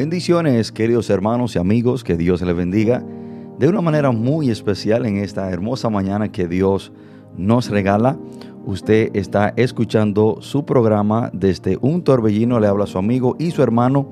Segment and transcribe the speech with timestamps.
[0.00, 3.02] Bendiciones, queridos hermanos y amigos, que Dios les bendiga
[3.58, 6.92] de una manera muy especial en esta hermosa mañana que Dios
[7.36, 8.16] nos regala.
[8.64, 14.06] Usted está escuchando su programa desde un torbellino, le habla su amigo y su hermano,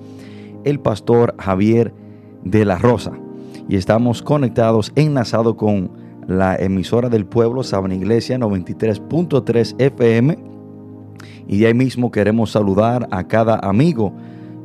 [0.65, 1.95] el pastor Javier
[2.43, 3.13] de la Rosa.
[3.69, 5.93] Y estamos conectados, enlazados con
[6.27, 10.37] la emisora del pueblo, Sabana Iglesia 93.3 FM.
[11.47, 14.13] Y de ahí mismo queremos saludar a cada amigo,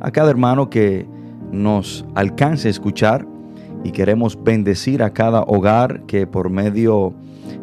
[0.00, 1.11] a cada hermano que
[1.52, 3.26] nos alcance a escuchar
[3.84, 7.12] y queremos bendecir a cada hogar que por medio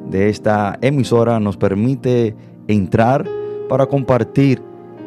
[0.10, 2.36] de esta emisora nos permite
[2.68, 3.26] entrar
[3.68, 4.62] para compartir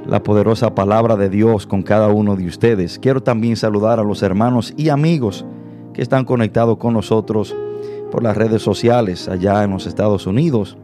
[0.07, 2.99] la poderosa palabra de Dios con cada uno de ustedes.
[2.99, 5.45] Quiero también saludar a los hermanos y amigos
[5.93, 7.55] que están conectados con nosotros
[8.11, 10.77] por las redes sociales allá en los Estados Unidos,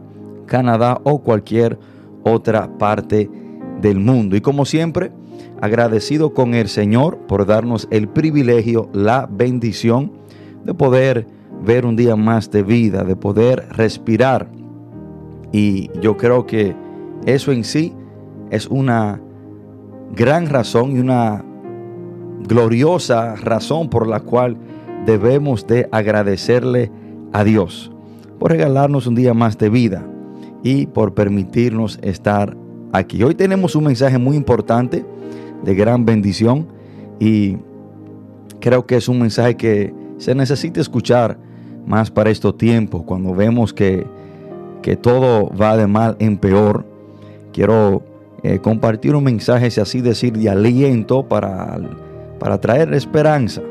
[0.45, 1.77] Canadá o cualquier
[2.23, 3.29] otra parte
[3.81, 4.35] del mundo.
[4.35, 5.11] Y como siempre,
[5.61, 10.11] agradecido con el Señor por darnos el privilegio, la bendición
[10.63, 11.27] de poder
[11.63, 14.49] ver un día más de vida, de poder respirar.
[15.51, 16.75] Y yo creo que
[17.25, 17.93] eso en sí
[18.51, 19.21] es una
[20.15, 21.43] gran razón y una
[22.47, 24.57] gloriosa razón por la cual
[25.05, 26.91] debemos de agradecerle
[27.33, 27.91] a Dios
[28.39, 30.07] por regalarnos un día más de vida
[30.63, 32.55] y por permitirnos estar
[32.91, 33.23] aquí.
[33.23, 35.05] Hoy tenemos un mensaje muy importante
[35.63, 36.67] de gran bendición
[37.19, 37.57] y
[38.59, 41.37] creo que es un mensaje que se necesita escuchar
[41.85, 44.05] más para estos tiempos, cuando vemos que,
[44.81, 46.85] que todo va de mal en peor.
[47.51, 48.03] Quiero
[48.43, 51.79] eh, compartir un mensaje, si así decir, de aliento para,
[52.37, 53.61] para traer esperanza.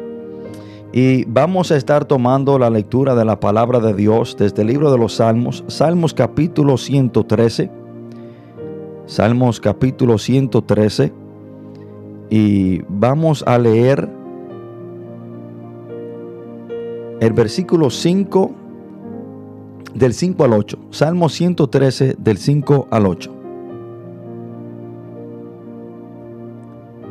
[0.93, 4.91] Y vamos a estar tomando la lectura de la palabra de Dios desde el libro
[4.91, 7.77] de los Salmos, Salmos capítulo 113.
[9.08, 11.14] Salmos capítulo 113.
[12.28, 14.06] Y vamos a leer
[17.19, 18.50] el versículo 5
[19.94, 20.78] del 5 al 8.
[20.90, 23.34] Salmo 113 del 5 al 8.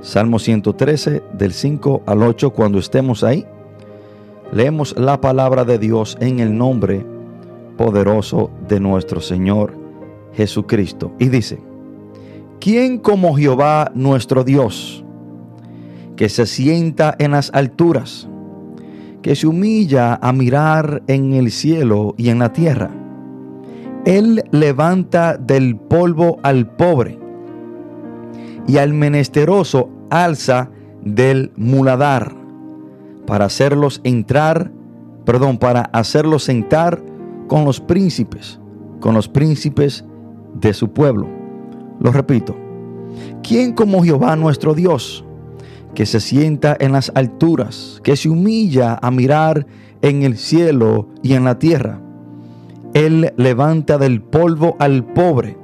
[0.01, 2.51] Salmo 113 del 5 al 8.
[2.51, 3.44] Cuando estemos ahí,
[4.51, 7.03] leemos la palabra de Dios en el nombre
[7.75, 9.73] poderoso de nuestro Señor
[10.33, 11.11] Jesucristo.
[11.17, 11.57] Y dice,
[12.59, 15.04] ¿quién como Jehová nuestro Dios,
[16.15, 18.27] que se sienta en las alturas?
[19.27, 22.89] que se humilla a mirar en el cielo y en la tierra.
[24.06, 27.19] Él levanta del polvo al pobre
[28.68, 30.69] y al menesteroso alza
[31.04, 32.36] del muladar
[33.25, 34.71] para hacerlos entrar,
[35.25, 37.04] perdón, para hacerlos sentar
[37.48, 38.62] con los príncipes,
[39.01, 40.06] con los príncipes
[40.54, 41.36] de su pueblo.
[42.07, 42.56] Lo repito,
[43.44, 45.25] ¿quién como Jehová nuestro Dios?
[45.94, 49.68] que se sienta en las alturas, que se humilla a mirar
[50.01, 52.00] en el cielo y en la tierra.
[52.94, 55.57] Él levanta del polvo al pobre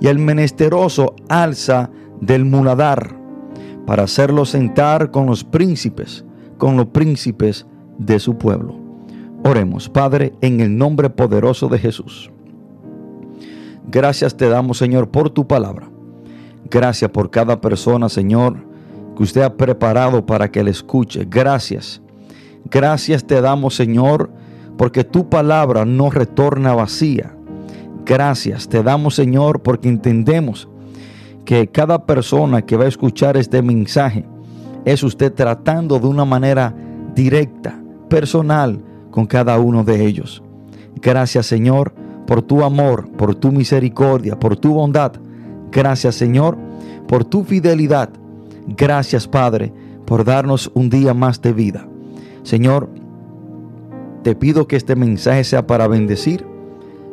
[0.00, 1.90] y al menesteroso alza
[2.20, 3.16] del muladar
[3.84, 6.24] para hacerlo sentar con los príncipes,
[6.56, 7.66] con los príncipes
[7.98, 8.76] de su pueblo.
[9.42, 12.30] Oremos, Padre, en el nombre poderoso de Jesús.
[13.90, 15.90] Gracias te damos, Señor, por tu palabra.
[16.70, 18.70] Gracias por cada persona, Señor,
[19.18, 21.26] usted ha preparado para que le escuche.
[21.28, 22.00] Gracias.
[22.70, 24.30] Gracias te damos, Señor,
[24.78, 27.34] porque tu palabra no retorna vacía.
[28.06, 30.68] Gracias te damos, Señor, porque entendemos
[31.44, 34.24] que cada persona que va a escuchar este mensaje
[34.84, 36.74] es usted tratando de una manera
[37.14, 37.78] directa,
[38.08, 40.42] personal, con cada uno de ellos.
[41.02, 41.92] Gracias, Señor,
[42.30, 45.14] por tu amor, por tu misericordia, por tu bondad.
[45.72, 46.56] Gracias, Señor,
[47.08, 48.10] por tu fidelidad
[48.68, 49.72] Gracias, Padre,
[50.06, 51.88] por darnos un día más de vida.
[52.44, 52.88] Señor,
[54.22, 56.46] te pido que este mensaje sea para bendecir,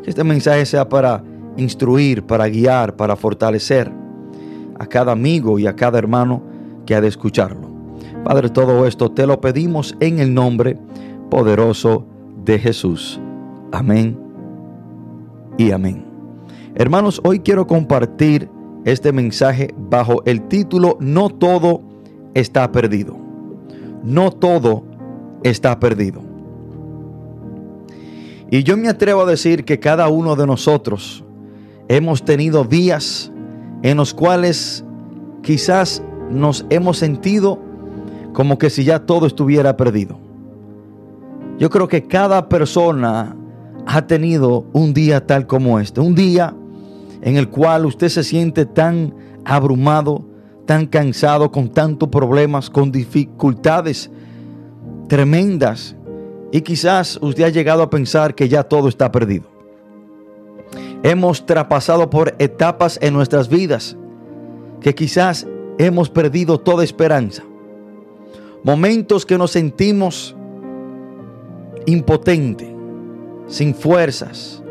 [0.03, 1.23] que este mensaje sea para
[1.57, 3.91] instruir, para guiar, para fortalecer
[4.77, 6.43] a cada amigo y a cada hermano
[6.85, 7.67] que ha de escucharlo.
[8.23, 10.77] Padre, todo esto te lo pedimos en el nombre
[11.31, 12.05] poderoso
[12.45, 13.19] de Jesús.
[13.71, 14.26] Amén
[15.57, 16.05] y amén.
[16.75, 18.49] Hermanos, hoy quiero compartir
[18.85, 21.81] este mensaje bajo el título No todo
[22.33, 23.17] está perdido.
[24.03, 24.83] No todo
[25.43, 26.21] está perdido.
[28.49, 31.23] Y yo me atrevo a decir que cada uno de nosotros
[31.89, 33.31] hemos tenido días
[33.81, 34.85] en los cuales
[35.41, 37.59] quizás nos hemos sentido
[38.33, 40.19] como que si ya todo estuviera perdido.
[41.57, 43.35] Yo creo que cada persona
[43.87, 46.53] ha tenido un día tal como este, un día
[47.21, 49.13] en el cual usted se siente tan
[49.45, 50.25] abrumado,
[50.65, 54.11] tan cansado, con tantos problemas, con dificultades
[55.07, 55.95] tremendas.
[56.51, 59.45] Y quizás usted ha llegado a pensar que ya todo está perdido.
[61.01, 63.95] Hemos traspasado por etapas en nuestras vidas
[64.81, 67.43] que quizás hemos perdido toda esperanza.
[68.63, 70.35] Momentos que nos sentimos
[71.85, 72.76] impotentes,
[73.47, 74.61] sin fuerzas,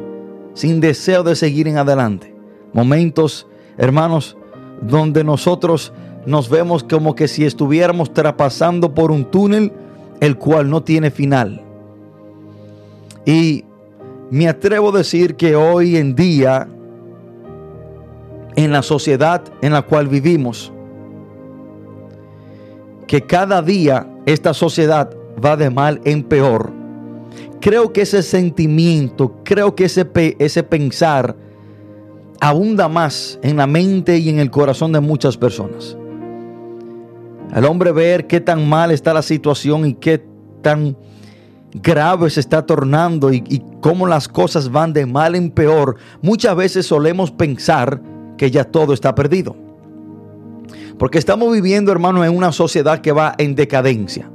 [0.55, 2.35] sin deseo de seguir en adelante.
[2.73, 3.47] Momentos,
[3.79, 4.37] hermanos,
[4.83, 5.93] donde nosotros
[6.27, 9.73] nos vemos como que si estuviéramos traspasando por un túnel
[10.21, 11.63] el cual no tiene final.
[13.25, 13.65] Y
[14.31, 16.69] me atrevo a decir que hoy en día,
[18.57, 20.73] en la sociedad en la cual vivimos,
[23.07, 25.11] que cada día esta sociedad
[25.43, 26.73] va de mal en peor.
[27.67, 30.07] Creo que ese sentimiento, creo que ese,
[30.39, 31.35] ese pensar
[32.41, 35.99] abunda más en la mente y en el corazón de muchas personas.
[37.53, 40.25] Al hombre ver qué tan mal está la situación y qué
[40.63, 40.97] tan
[41.73, 46.55] grave se está tornando y, y, cómo las cosas van de mal en peor, muchas
[46.55, 48.01] veces solemos pensar
[48.39, 49.57] que ya todo está perdido.
[51.01, 54.31] Porque estamos viviendo, hermano, en una sociedad que va en decadencia.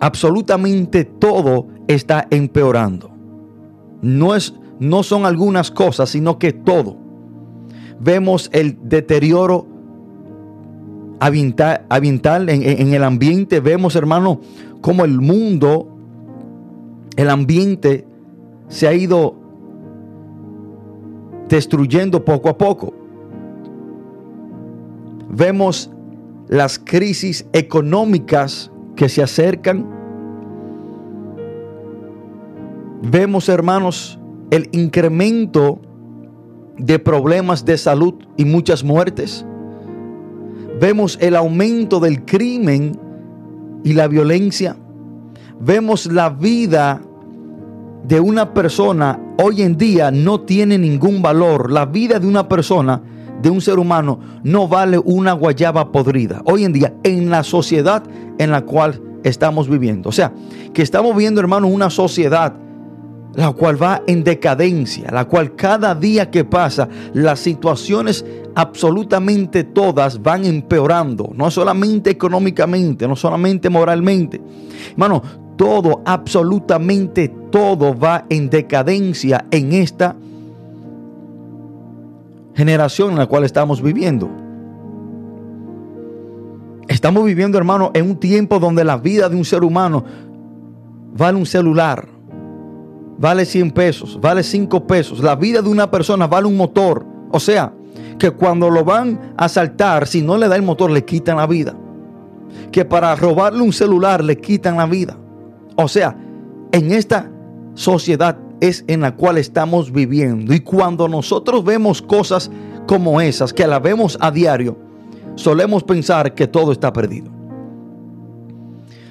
[0.00, 3.10] Absolutamente todo está empeorando.
[4.02, 6.96] No es no son algunas cosas, sino que todo.
[7.98, 9.66] Vemos el deterioro
[11.18, 13.60] ambiental, en, el ambiente.
[13.60, 14.40] Vemos, hermano,
[14.82, 15.88] cómo el mundo,
[17.16, 18.06] el ambiente
[18.68, 19.34] se ha ido
[21.48, 22.92] destruyendo poco a poco.
[25.30, 25.90] Vemos
[26.48, 29.86] las crisis económicas que se acercan.
[33.02, 34.18] Vemos, hermanos,
[34.50, 35.80] el incremento
[36.78, 39.46] de problemas de salud y muchas muertes.
[40.80, 42.98] Vemos el aumento del crimen
[43.84, 44.76] y la violencia.
[45.58, 47.00] vemos la vida
[48.06, 51.70] de una persona hoy en día no tiene ningún valor.
[51.70, 53.02] La vida de una persona,
[53.42, 56.42] de un ser humano, no vale una guayaba podrida.
[56.44, 58.02] Hoy en día, en la sociedad
[58.38, 60.08] en la cual estamos viviendo.
[60.08, 60.32] O sea,
[60.72, 62.54] que estamos viviendo, hermano, una sociedad
[63.34, 68.24] la cual va en decadencia, la cual cada día que pasa, las situaciones
[68.54, 74.40] absolutamente todas van empeorando, no solamente económicamente, no solamente moralmente.
[74.92, 75.22] Hermano,
[75.56, 80.16] todo, absolutamente todo va en decadencia en esta
[82.56, 84.30] generación en la cual estamos viviendo.
[86.88, 90.04] Estamos viviendo, hermano, en un tiempo donde la vida de un ser humano
[91.16, 92.08] vale un celular,
[93.18, 95.20] vale 100 pesos, vale 5 pesos.
[95.20, 97.04] La vida de una persona vale un motor.
[97.30, 97.74] O sea,
[98.18, 101.46] que cuando lo van a asaltar, si no le da el motor, le quitan la
[101.46, 101.76] vida.
[102.72, 105.18] Que para robarle un celular le quitan la vida.
[105.76, 106.16] O sea,
[106.72, 107.30] en esta
[107.74, 110.54] sociedad es en la cual estamos viviendo.
[110.54, 112.50] Y cuando nosotros vemos cosas
[112.86, 114.76] como esas, que la vemos a diario,
[115.34, 117.30] solemos pensar que todo está perdido.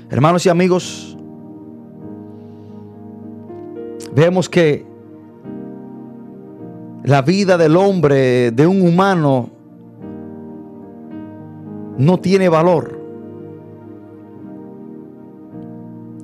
[0.10, 1.18] Hermanos y amigos,
[4.14, 4.86] vemos que
[7.04, 9.50] la vida del hombre, de un humano,
[11.98, 13.05] no tiene valor.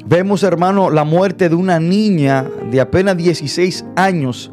[0.05, 4.51] Vemos, hermano, la muerte de una niña de apenas 16 años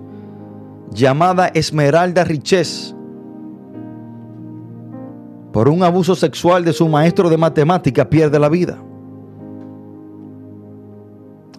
[0.92, 2.94] llamada Esmeralda Riches
[5.52, 8.78] por un abuso sexual de su maestro de matemática pierde la vida.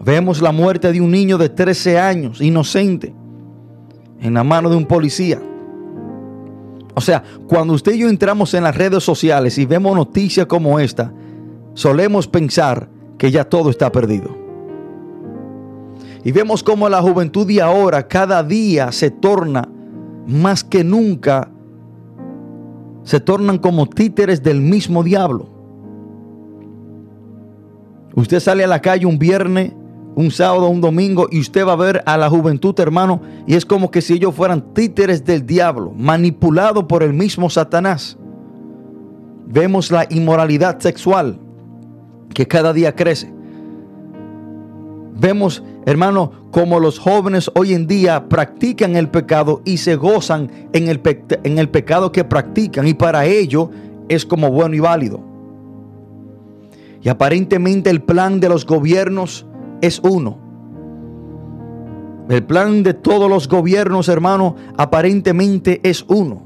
[0.04, 3.14] Vemos la muerte de un niño de 13 años, inocente,
[4.20, 5.42] en la mano de un policía.
[6.96, 10.80] O sea, cuando usted y yo entramos en las redes sociales y vemos noticias como
[10.80, 11.12] esta,
[11.74, 14.36] solemos pensar que ya todo está perdido.
[16.24, 19.70] Y vemos cómo la juventud de ahora cada día se torna
[20.26, 21.52] más que nunca,
[23.04, 25.50] se tornan como títeres del mismo diablo.
[28.16, 29.74] Usted sale a la calle un viernes,
[30.16, 33.66] un sábado, un domingo y usted va a ver a la juventud, hermano, y es
[33.66, 38.18] como que si ellos fueran títeres del diablo, manipulados por el mismo Satanás.
[39.46, 41.40] Vemos la inmoralidad sexual
[42.40, 43.30] que cada día crece.
[45.20, 50.88] Vemos, hermano, como los jóvenes hoy en día practican el pecado y se gozan en
[50.88, 51.02] el,
[51.44, 53.72] en el pecado que practican y para ello
[54.08, 55.20] es como bueno y válido.
[57.02, 59.46] Y aparentemente el plan de los gobiernos
[59.82, 60.38] es uno.
[62.30, 66.44] El plan de todos los gobiernos, hermano, aparentemente es uno.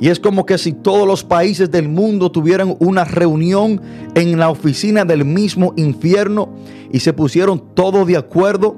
[0.00, 3.80] Y es como que si todos los países del mundo tuvieran una reunión
[4.14, 6.52] en la oficina del mismo infierno
[6.92, 8.76] y se pusieron todos de acuerdo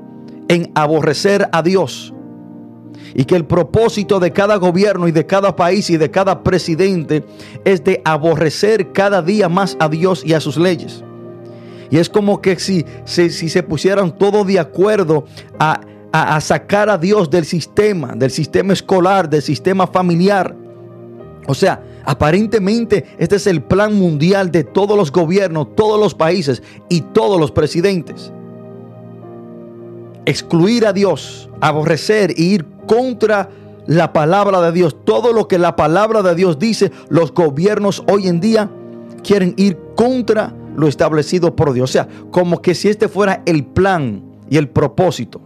[0.49, 2.13] en aborrecer a Dios.
[3.15, 7.25] Y que el propósito de cada gobierno y de cada país y de cada presidente
[7.65, 11.03] es de aborrecer cada día más a Dios y a sus leyes.
[11.91, 15.25] Y es como que si, si, se pusieran todos de acuerdo
[15.59, 15.81] a,
[16.13, 20.66] a sacar a Dios del sistema, del sistema escolar, del sistema familiar
[21.47, 26.63] o sea, aparentemente este es el plan mundial de todos los gobiernos, todos los países
[26.89, 28.33] y todos los presidentes.
[30.25, 33.51] Excluir a Dios, aborrecer e ir contra
[33.87, 34.97] la palabra de Dios.
[35.05, 38.71] Todo lo que la palabra de Dios dice, los gobiernos hoy en día
[39.23, 41.91] quieren ir contra lo establecido por Dios.
[41.91, 45.41] O sea, como que si este fuera el plan y el propósito.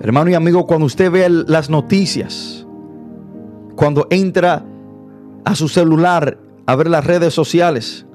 [0.00, 2.63] Hermano y amigo, cuando usted ve las noticias,
[3.76, 4.64] cuando entra
[5.44, 8.06] a su celular a ver las redes sociales,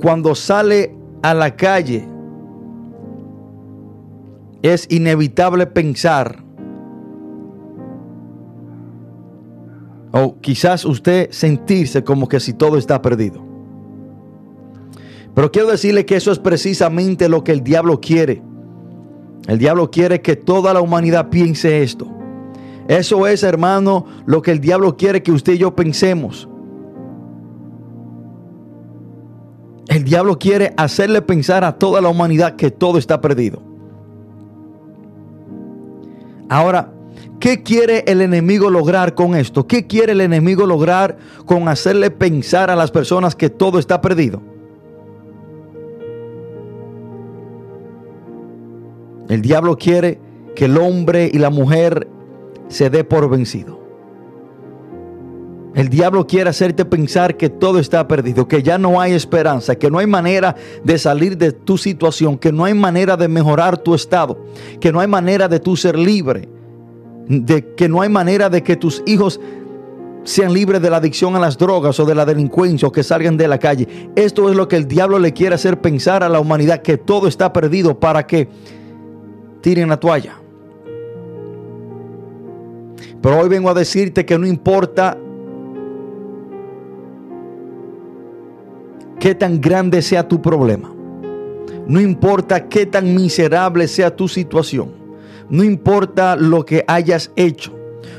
[0.00, 2.08] cuando sale a la calle,
[4.62, 6.42] es inevitable pensar,
[10.12, 13.46] o quizás usted sentirse como que si todo está perdido.
[15.34, 18.42] Pero quiero decirle que eso es precisamente lo que el diablo quiere.
[19.46, 22.17] El diablo quiere que toda la humanidad piense esto.
[22.88, 26.48] Eso es, hermano, lo que el diablo quiere que usted y yo pensemos.
[29.88, 33.62] El diablo quiere hacerle pensar a toda la humanidad que todo está perdido.
[36.48, 36.90] Ahora,
[37.38, 39.66] ¿qué quiere el enemigo lograr con esto?
[39.66, 44.40] ¿Qué quiere el enemigo lograr con hacerle pensar a las personas que todo está perdido?
[49.28, 50.18] El diablo quiere
[50.56, 52.08] que el hombre y la mujer
[52.68, 53.78] se dé por vencido.
[55.74, 59.90] El diablo quiere hacerte pensar que todo está perdido, que ya no hay esperanza, que
[59.90, 63.94] no hay manera de salir de tu situación, que no hay manera de mejorar tu
[63.94, 64.44] estado,
[64.80, 66.48] que no hay manera de tú ser libre,
[67.28, 69.40] de que no hay manera de que tus hijos
[70.24, 73.36] sean libres de la adicción a las drogas o de la delincuencia o que salgan
[73.36, 74.10] de la calle.
[74.16, 77.28] Esto es lo que el diablo le quiere hacer pensar a la humanidad, que todo
[77.28, 78.48] está perdido para que
[79.60, 80.37] tiren la toalla.
[83.22, 85.18] Pero hoy vengo a decirte que no importa
[89.18, 90.92] qué tan grande sea tu problema.
[91.86, 94.90] No importa qué tan miserable sea tu situación.
[95.48, 97.77] No importa lo que hayas hecho.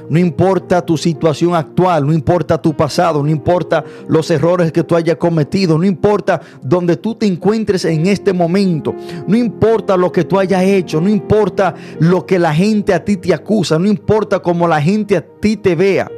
[0.10, 4.96] No importa tu situación actual, no importa tu pasado, no importa los errores que tú
[4.96, 8.96] hayas cometido, no importa donde tú te encuentres en este momento,
[9.28, 13.18] no importa lo que tú hayas hecho, no importa lo que la gente a ti
[13.18, 16.10] te acusa, no importa cómo la gente a ti te vea.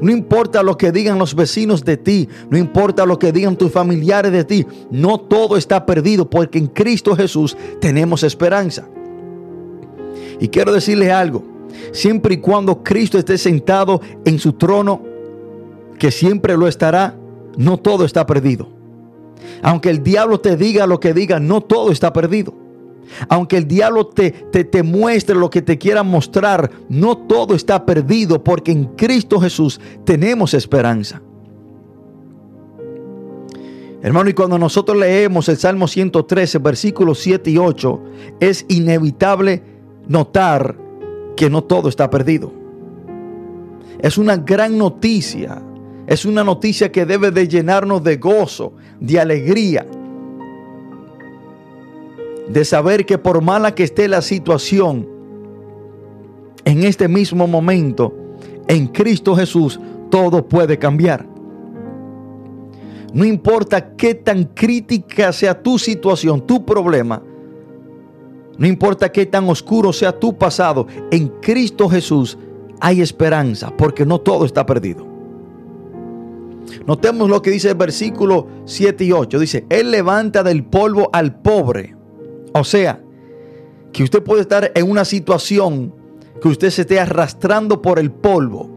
[0.00, 3.70] No importa lo que digan los vecinos de ti, no importa lo que digan tus
[3.70, 8.88] familiares de ti, no todo está perdido porque en Cristo Jesús tenemos esperanza.
[10.40, 11.55] Y quiero decirles algo,
[11.92, 15.02] siempre y cuando Cristo esté sentado en su trono,
[15.98, 17.16] que siempre lo estará,
[17.56, 18.68] no todo está perdido.
[19.62, 22.54] Aunque el diablo te diga lo que diga, no todo está perdido.
[23.28, 27.86] Aunque el diablo te, te, te, muestre lo que te quiera mostrar, no todo está
[27.86, 31.22] perdido porque en Cristo Jesús tenemos esperanza.
[34.02, 38.02] Hermano, y cuando nosotros leemos el Salmo 113, versículos 7 y 8,
[38.40, 39.62] es inevitable
[40.06, 40.76] notar
[41.36, 42.52] que no todo está perdido.
[44.00, 45.62] Es una gran noticia.
[46.06, 49.84] Es una noticia que debe de llenarnos de gozo, de alegría,
[52.48, 55.08] de saber que por mala que esté la situación,
[56.64, 58.14] en este mismo momento,
[58.68, 61.26] en Cristo Jesús, todo puede cambiar.
[63.12, 67.22] No importa qué tan crítica sea tu situación, tu problema,
[68.58, 72.38] no importa qué tan oscuro sea tu pasado, en Cristo Jesús
[72.80, 75.06] hay esperanza, porque no todo está perdido.
[76.86, 79.38] Notemos lo que dice el versículo 7 y 8.
[79.38, 81.94] Dice, Él levanta del polvo al pobre.
[82.52, 83.00] O sea,
[83.92, 85.94] que usted puede estar en una situación
[86.40, 88.70] que usted se esté arrastrando por el polvo.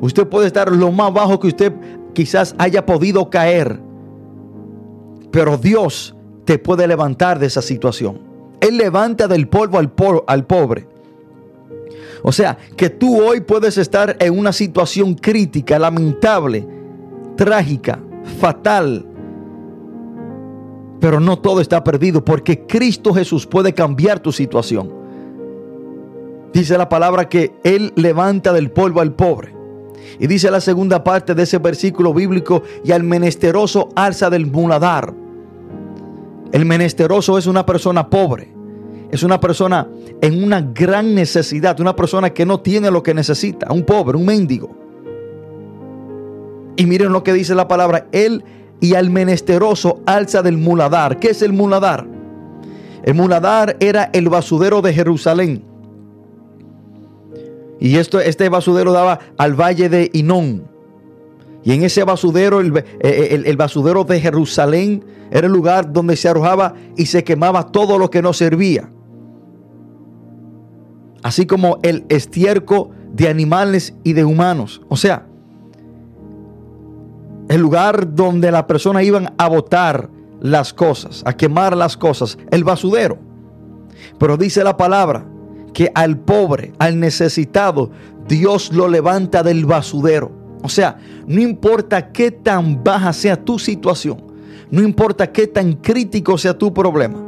[0.00, 1.72] Usted puede estar lo más bajo que usted
[2.12, 3.80] quizás haya podido caer.
[5.30, 8.20] Pero Dios te puede levantar de esa situación.
[8.60, 10.86] Él levanta del polvo al, pobre.
[12.22, 16.66] O sea, que tú hoy puedes estar en una situación crítica, lamentable,
[17.36, 17.98] trágica,
[18.38, 19.04] fatal.
[21.00, 24.92] Pero no todo está perdido porque Cristo Jesús puede cambiar tu situación.
[26.52, 29.52] Dice la palabra que Él levanta del polvo al pobre.
[30.20, 35.14] Y dice la segunda parte de ese versículo bíblico, y al menesteroso alza del muladar.
[36.52, 38.52] El menesteroso es una persona pobre.
[39.10, 39.88] Es una persona
[40.20, 44.24] en una gran necesidad, una persona que no tiene lo que necesita, un pobre, un
[44.24, 44.70] mendigo.
[46.76, 48.44] Y miren lo que dice la palabra, él
[48.80, 51.18] y al menesteroso alza del muladar.
[51.18, 52.06] ¿Qué es el muladar?
[53.02, 55.64] El muladar era el basudero de Jerusalén.
[57.80, 60.71] Y esto, este basudero daba al valle de Inón.
[61.64, 66.28] Y en ese basudero, el, el, el, basudero de Jerusalén, era el lugar donde se
[66.28, 68.90] arrojaba y se quemaba todo lo que no servía.
[71.22, 74.82] Así como el estiércol de animales y de humanos.
[74.88, 75.26] O sea,
[77.48, 80.08] el lugar donde las personas iban a botar
[80.40, 83.18] las cosas, a quemar las cosas, el basudero.
[84.18, 85.24] Pero dice la palabra
[85.72, 87.90] que al pobre, al necesitado,
[88.26, 90.41] Dios lo levanta del basudero.
[90.62, 90.96] O sea,
[91.26, 94.22] no importa qué tan baja sea tu situación,
[94.70, 97.20] no importa qué tan crítico sea tu problema,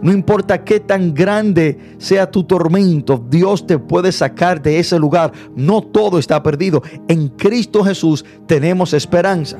[0.00, 5.32] no importa qué tan grande sea tu tormento, Dios te puede sacar de ese lugar.
[5.54, 6.82] No todo está perdido.
[7.08, 9.58] En Cristo Jesús tenemos esperanza.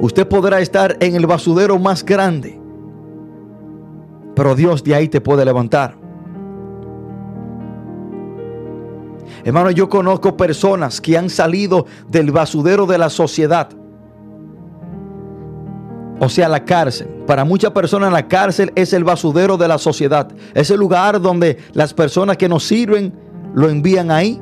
[0.00, 2.58] Usted podrá estar en el basudero más grande,
[4.34, 5.99] pero Dios de ahí te puede levantar.
[9.44, 13.68] Hermano, yo conozco personas que han salido del basudero de la sociedad.
[16.20, 17.08] O sea, la cárcel.
[17.26, 20.30] Para muchas personas la cárcel es el basudero de la sociedad.
[20.54, 23.14] Es el lugar donde las personas que nos sirven
[23.54, 24.40] lo envían ahí.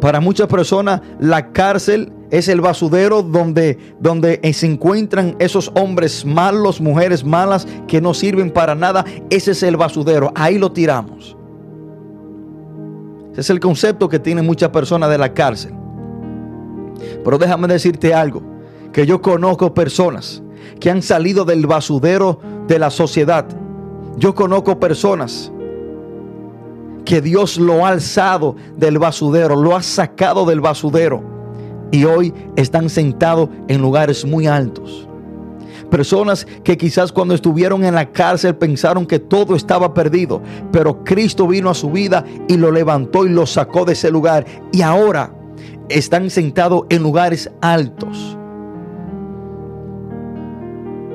[0.00, 6.80] Para muchas personas la cárcel es el basudero donde, donde se encuentran esos hombres malos,
[6.80, 9.04] mujeres malas que no sirven para nada.
[9.28, 10.32] Ese es el basudero.
[10.34, 11.37] Ahí lo tiramos.
[13.38, 15.72] Es el concepto que tienen muchas personas de la cárcel.
[17.22, 18.42] Pero déjame decirte algo,
[18.92, 20.42] que yo conozco personas
[20.80, 23.46] que han salido del basudero de la sociedad.
[24.16, 25.52] Yo conozco personas
[27.04, 31.22] que Dios lo ha alzado del basudero, lo ha sacado del basudero
[31.92, 35.07] y hoy están sentados en lugares muy altos.
[35.90, 41.46] Personas que quizás cuando estuvieron en la cárcel pensaron que todo estaba perdido, pero Cristo
[41.46, 44.44] vino a su vida y lo levantó y lo sacó de ese lugar.
[44.70, 45.32] Y ahora
[45.88, 48.36] están sentados en lugares altos.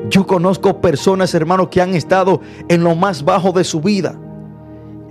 [0.10, 4.20] Yo conozco personas, hermanos, que han estado en lo más bajo de su vida.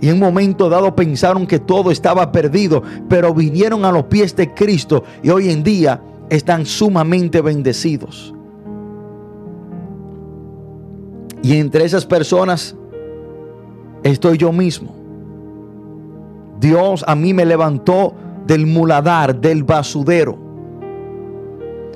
[0.00, 4.34] Y en un momento dado pensaron que todo estaba perdido, pero vinieron a los pies
[4.34, 8.34] de Cristo y hoy en día están sumamente bendecidos.
[11.42, 12.76] Y entre esas personas
[14.02, 14.94] estoy yo mismo.
[16.60, 18.14] Dios a mí me levantó
[18.46, 20.38] del muladar, del basudero.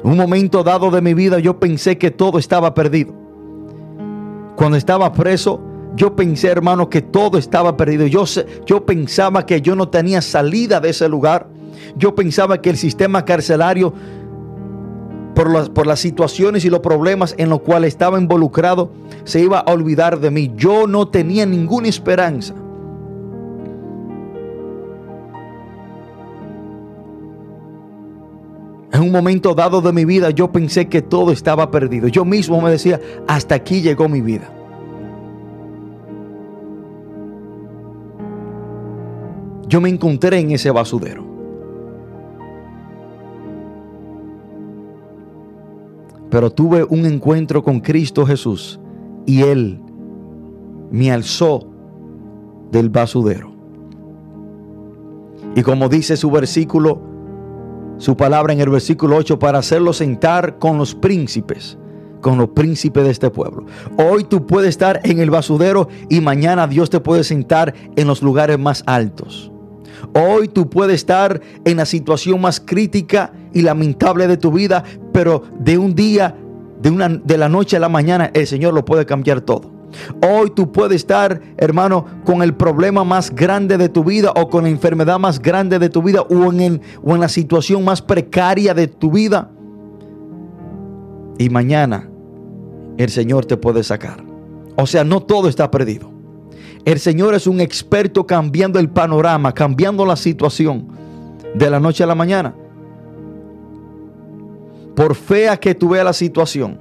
[0.02, 3.14] Un momento dado de mi vida yo pensé que todo estaba perdido.
[4.56, 5.60] Cuando estaba preso,
[5.94, 8.06] yo pensé, hermano, que todo estaba perdido.
[8.06, 8.24] Yo,
[8.66, 11.48] yo pensaba que yo no tenía salida de ese lugar.
[11.96, 13.92] Yo pensaba que el sistema carcelario
[15.36, 18.90] por las, por las situaciones y los problemas en los cuales estaba involucrado,
[19.24, 20.50] se iba a olvidar de mí.
[20.56, 22.54] Yo no tenía ninguna esperanza.
[28.90, 32.08] En un momento dado de mi vida yo pensé que todo estaba perdido.
[32.08, 34.50] Yo mismo me decía, hasta aquí llegó mi vida.
[39.68, 41.35] Yo me encontré en ese basudero.
[46.36, 48.78] Pero tuve un encuentro con Cristo Jesús
[49.24, 49.80] y Él
[50.90, 51.66] me alzó
[52.70, 53.54] del basudero.
[55.54, 57.00] Y como dice su versículo,
[57.96, 61.78] su palabra en el versículo 8, para hacerlo sentar con los príncipes,
[62.20, 63.64] con los príncipes de este pueblo.
[63.96, 68.20] Hoy tú puedes estar en el basudero y mañana Dios te puede sentar en los
[68.20, 69.50] lugares más altos.
[70.14, 75.42] Hoy tú puedes estar en la situación más crítica y lamentable de tu vida, pero
[75.58, 76.36] de un día,
[76.80, 79.76] de, una, de la noche a la mañana, el Señor lo puede cambiar todo.
[80.22, 84.64] Hoy tú puedes estar, hermano, con el problema más grande de tu vida o con
[84.64, 88.74] la enfermedad más grande de tu vida o en, o en la situación más precaria
[88.74, 89.50] de tu vida.
[91.38, 92.08] Y mañana
[92.98, 94.24] el Señor te puede sacar.
[94.76, 96.15] O sea, no todo está perdido.
[96.86, 100.88] El Señor es un experto cambiando el panorama, cambiando la situación
[101.54, 102.54] de la noche a la mañana
[104.96, 106.80] por fea que tú veas la situación,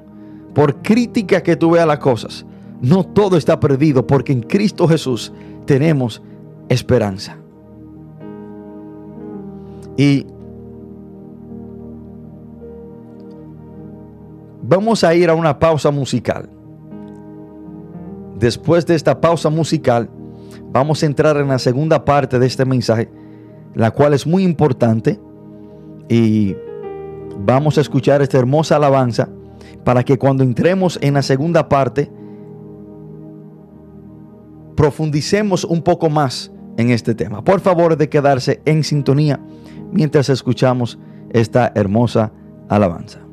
[0.55, 2.45] por crítica que tú veas las cosas,
[2.81, 5.33] no todo está perdido porque en Cristo Jesús
[5.65, 6.23] tenemos
[6.69, 7.37] esperanza.
[9.97, 10.25] Y
[14.61, 16.49] vamos a ir a una pausa musical.
[18.39, 20.09] Después de esta pausa musical,
[20.71, 23.09] vamos a entrar en la segunda parte de este mensaje,
[23.73, 25.19] la cual es muy importante
[26.09, 26.55] y
[27.39, 29.29] vamos a escuchar esta hermosa alabanza
[29.83, 32.11] para que cuando entremos en la segunda parte
[34.75, 37.43] profundicemos un poco más en este tema.
[37.43, 39.39] Por favor de quedarse en sintonía
[39.91, 40.99] mientras escuchamos
[41.31, 42.31] esta hermosa
[42.67, 43.24] alabanza.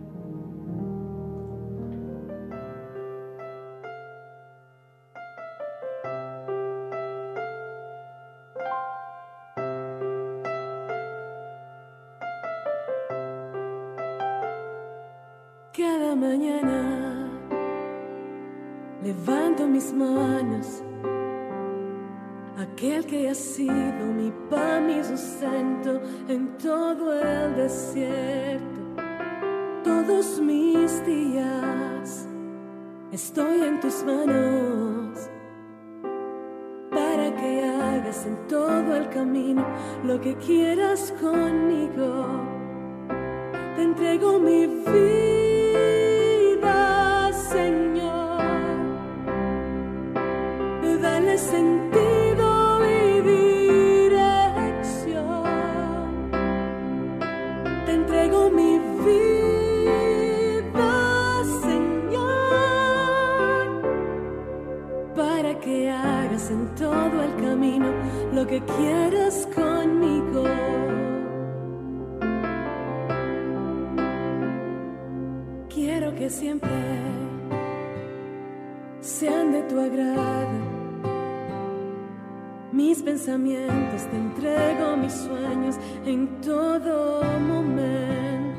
[83.38, 88.58] Te entrego mis sueños en todo momento.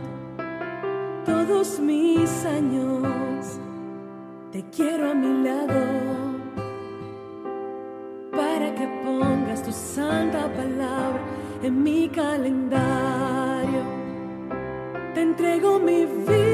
[1.25, 3.59] Todos mis años
[4.51, 5.83] te quiero a mi lado
[8.31, 11.21] para que pongas tu santa palabra
[11.62, 13.83] en mi calendario.
[15.13, 16.52] Te entrego mi vida,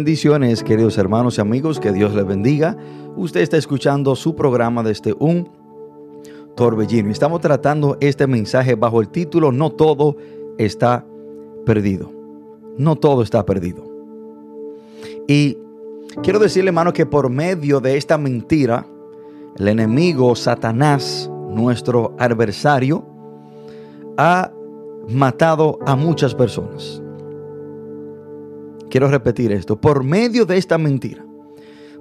[0.00, 2.74] Bendiciones, queridos hermanos y amigos, que Dios les bendiga.
[3.16, 5.50] Usted está escuchando su programa desde un
[6.56, 7.10] torbellino.
[7.10, 10.16] Estamos tratando este mensaje bajo el título No todo
[10.56, 11.04] está
[11.66, 12.10] perdido.
[12.78, 13.84] No todo está perdido.
[15.28, 15.58] Y
[16.22, 18.86] quiero decirle, hermano, que por medio de esta mentira,
[19.58, 23.04] el enemigo Satanás, nuestro adversario,
[24.16, 24.50] ha
[25.10, 27.02] matado a muchas personas.
[28.90, 29.80] Quiero repetir esto.
[29.80, 31.24] Por medio de esta mentira,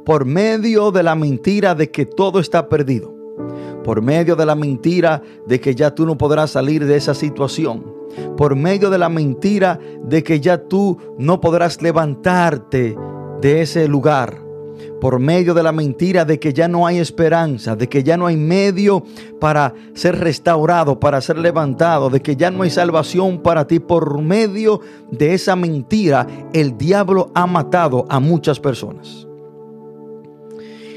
[0.05, 3.15] por medio de la mentira de que todo está perdido,
[3.83, 7.85] por medio de la mentira de que ya tú no podrás salir de esa situación,
[8.35, 12.97] por medio de la mentira de que ya tú no podrás levantarte
[13.39, 14.48] de ese lugar,
[14.99, 18.27] por medio de la mentira de que ya no hay esperanza, de que ya no
[18.27, 19.03] hay medio
[19.39, 24.21] para ser restaurado, para ser levantado, de que ya no hay salvación para ti, por
[24.21, 29.27] medio de esa mentira, el diablo ha matado a muchas personas.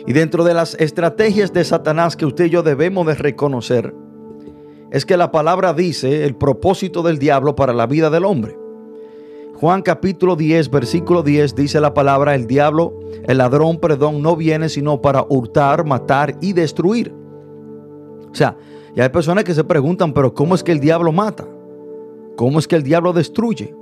[0.06, 3.94] Y dentro de las estrategias de Satanás que usted y yo debemos de reconocer,
[4.90, 8.61] es que la palabra dice el propósito del diablo para la vida del hombre.
[9.62, 14.68] Juan capítulo 10, versículo 10 dice la palabra, el diablo, el ladrón, perdón, no viene
[14.68, 17.14] sino para hurtar, matar y destruir.
[18.28, 18.56] O sea,
[18.96, 21.46] y hay personas que se preguntan, pero ¿cómo es que el diablo mata?
[22.36, 23.72] ¿Cómo es que el diablo destruye?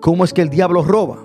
[0.00, 1.18] ¿Cómo es que el diablo roba?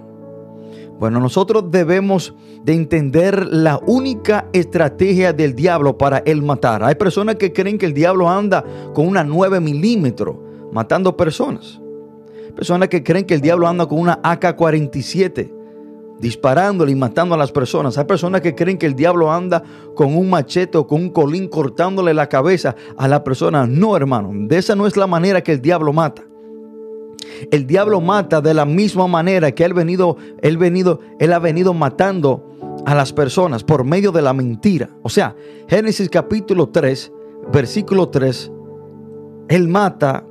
[0.98, 6.84] Bueno, nosotros debemos de entender la única estrategia del diablo para él matar.
[6.84, 8.64] Hay personas que creen que el diablo anda
[8.96, 10.36] con una 9 milímetros
[10.72, 11.80] matando personas.
[12.56, 15.56] Personas que creen que el diablo anda con una AK-47
[16.20, 17.98] disparándole y matando a las personas.
[17.98, 19.64] Hay personas que creen que el diablo anda
[19.96, 23.68] con un machete o con un colín cortándole la cabeza a la persona.
[23.68, 26.24] No, hermano, de esa no es la manera que el diablo mata.
[27.52, 31.74] El diablo mata de la misma manera que él venido, él venido, él ha venido
[31.74, 32.50] matando
[32.86, 34.90] a las personas por medio de la mentira.
[35.02, 35.36] O sea,
[35.68, 37.12] Génesis capítulo 3,
[37.52, 38.52] versículo 3,
[39.50, 40.26] él mata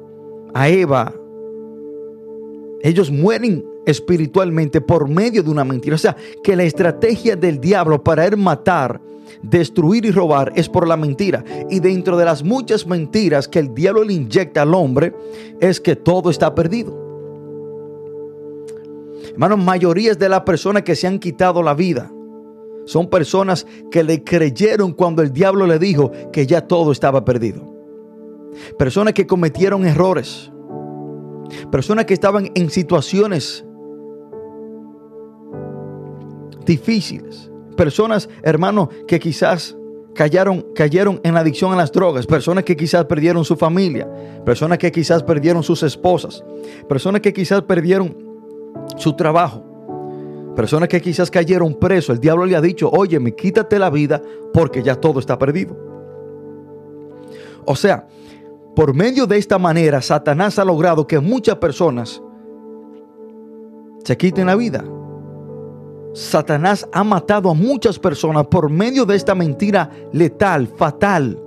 [0.54, 1.12] a Eva.
[2.84, 5.94] Ellos mueren espiritualmente por medio de una mentira.
[5.94, 9.00] O sea, que la estrategia del diablo para él matar,
[9.42, 11.42] destruir y robar es por la mentira.
[11.70, 15.14] Y dentro de las muchas mentiras que el diablo le inyecta al hombre
[15.60, 16.94] es que todo está perdido.
[19.30, 22.12] Hermanos, mayorías de las personas que se han quitado la vida
[22.84, 27.62] son personas que le creyeron cuando el diablo le dijo que ya todo estaba perdido.
[28.78, 30.50] Personas que cometieron errores.
[31.70, 33.64] Personas que estaban en situaciones
[36.64, 37.50] difíciles.
[37.76, 39.76] Personas, hermanos, que quizás
[40.14, 42.26] cayeron, cayeron en adicción a las drogas.
[42.26, 44.08] Personas que quizás perdieron su familia.
[44.44, 46.44] Personas que quizás perdieron sus esposas.
[46.88, 48.16] Personas que quizás perdieron
[48.96, 49.64] su trabajo.
[50.56, 54.22] Personas que quizás cayeron preso, el diablo le ha dicho, oye, me quítate la vida
[54.52, 55.76] porque ya todo está perdido.
[57.64, 58.06] O sea,
[58.74, 62.20] por medio de esta manera, Satanás ha logrado que muchas personas
[64.04, 64.84] se quiten la vida.
[66.12, 71.40] Satanás ha matado a muchas personas por medio de esta mentira letal, fatal.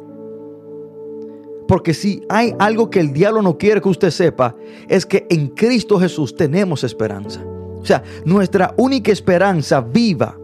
[1.67, 4.55] Porque si hay algo que el diablo no quiere que usted sepa,
[4.87, 7.43] es que en Cristo Jesús tenemos esperanza.
[7.79, 10.37] O sea, nuestra única esperanza viva,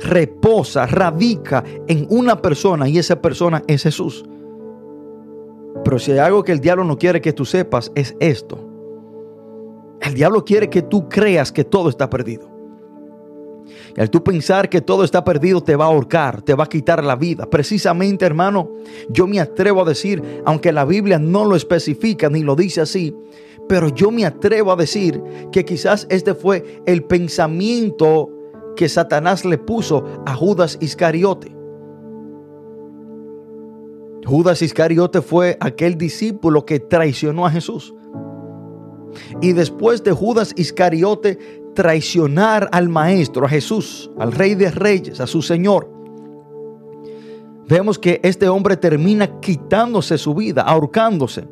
[0.00, 4.24] reposa, radica en una persona y esa persona es Jesús.
[5.84, 8.58] Pero si hay algo que el diablo no quiere que tú sepas, es esto.
[10.00, 12.58] El diablo quiere que tú creas que todo está perdido.
[13.96, 16.68] Y al tú pensar que todo está perdido, te va a ahorcar, te va a
[16.68, 17.48] quitar la vida.
[17.50, 18.70] Precisamente, hermano,
[19.08, 23.14] yo me atrevo a decir, aunque la Biblia no lo especifica ni lo dice así,
[23.68, 28.30] pero yo me atrevo a decir que quizás este fue el pensamiento
[28.76, 31.57] que Satanás le puso a Judas Iscariote.
[34.28, 37.94] Judas Iscariote fue aquel discípulo que traicionó a Jesús.
[39.40, 41.38] Y después de Judas Iscariote
[41.74, 45.90] traicionar al Maestro, a Jesús, al Rey de Reyes, a su Señor,
[47.70, 51.48] vemos que este hombre termina quitándose su vida, ahorcándose.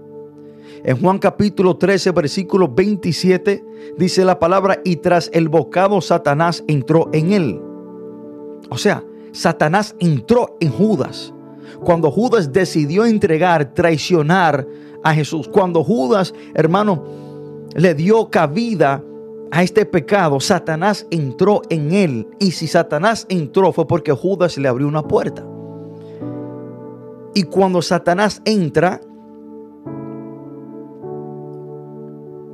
[0.85, 3.65] En Juan capítulo 13, versículo 27,
[3.97, 7.59] dice la palabra, y tras el bocado Satanás entró en él.
[8.69, 11.33] O sea, Satanás entró en Judas.
[11.85, 14.67] Cuando Judas decidió entregar, traicionar
[15.03, 15.49] a Jesús.
[15.49, 17.05] Cuando Judas, hermano,
[17.75, 19.03] le dio cabida
[19.51, 22.29] a este pecado, Satanás entró en él.
[22.39, 25.47] Y si Satanás entró fue porque Judas le abrió una puerta.
[27.35, 29.01] Y cuando Satanás entra,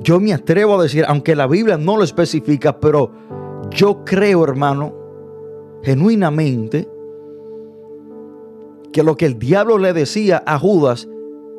[0.01, 3.11] yo me atrevo a decir, aunque la Biblia no lo especifica, pero
[3.71, 4.93] yo creo, hermano,
[5.83, 6.89] genuinamente,
[8.93, 11.07] que lo que el diablo le decía a Judas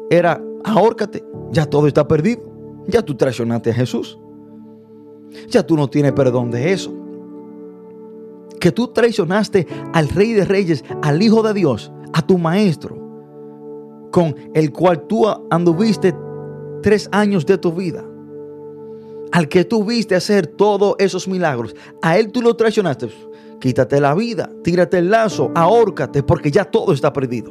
[0.09, 2.43] era, ahórcate, ya todo está perdido,
[2.87, 4.19] ya tú traicionaste a Jesús,
[5.49, 6.95] ya tú no tienes perdón de eso.
[8.61, 12.97] Que tú traicionaste al Rey de Reyes, al Hijo de Dios, a tu Maestro,
[14.11, 16.15] con el cual tú anduviste
[16.83, 18.05] tres años de tu vida
[19.35, 23.09] al que tú viste hacer todos esos milagros, a él tú lo traicionaste.
[23.65, 27.51] Quítate la vida, tírate el lazo, ahórcate, porque ya todo está perdido.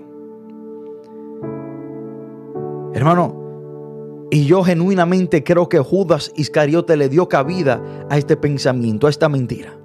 [2.94, 9.10] Hermano, y yo genuinamente creo que Judas Iscariote le dio cabida a este pensamiento, a
[9.10, 9.76] esta mentira.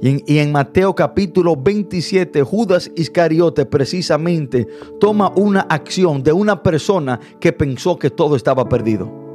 [0.00, 4.66] Y en, y en, Mateo capítulo 27, Judas Iscariote precisamente
[4.98, 9.26] toma una acción de una persona que pensó que todo estaba perdido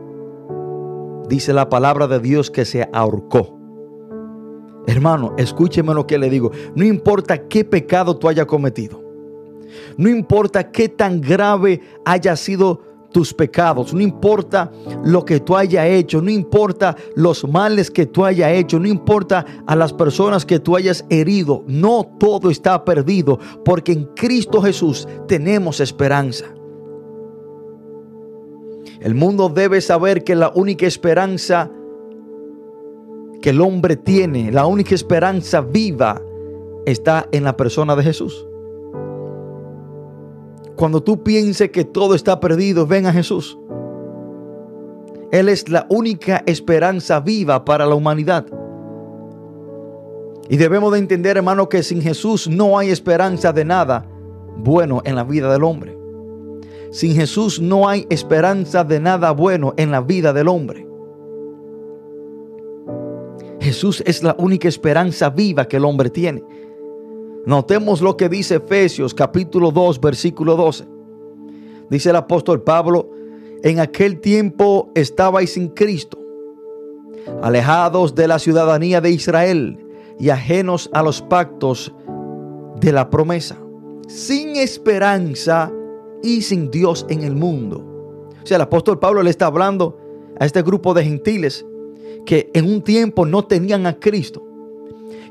[1.30, 3.61] dice la palabra de Dios que se ahorcó.
[4.88, 6.52] Hermano, escúcheme lo que le digo.
[6.76, 9.02] No importa qué pecado tú hayas cometido.
[9.98, 14.72] No importa qué tan grave haya sido tus pecados, no importa
[15.04, 19.46] lo que tú hayas hecho, no importa los males que tú hayas hecho, no importa
[19.68, 25.08] a las personas que tú hayas herido, no todo está perdido, porque en Cristo Jesús
[25.28, 26.46] tenemos esperanza.
[29.02, 31.72] El mundo debe saber que la única esperanza
[33.42, 36.22] que el hombre tiene, la única esperanza viva,
[36.86, 38.48] está en la persona de Jesús.
[40.76, 43.58] Cuando tú pienses que todo está perdido, ven a Jesús.
[45.32, 48.46] Él es la única esperanza viva para la humanidad.
[50.50, 54.06] Y debemos de entender, hermano, que sin Jesús no hay esperanza de nada
[54.58, 55.98] bueno en la vida del hombre.
[56.92, 60.91] Sin Jesús no hay esperanza de nada bueno en la vida del hombre.
[63.62, 66.44] Jesús es la única esperanza viva que el hombre tiene.
[67.46, 70.88] Notemos lo que dice Efesios capítulo 2 versículo 12.
[71.90, 73.12] Dice el apóstol Pablo,
[73.62, 76.18] en aquel tiempo estabais sin Cristo,
[77.44, 79.86] alejados de la ciudadanía de Israel
[80.20, 81.94] y ajenos a los pactos
[82.80, 83.58] de la promesa,
[84.08, 85.72] sin esperanza
[86.24, 87.86] y sin Dios en el mundo.
[88.42, 90.00] O sea, el apóstol Pablo le está hablando
[90.40, 91.64] a este grupo de gentiles
[92.26, 94.44] que en un tiempo no tenían a Cristo.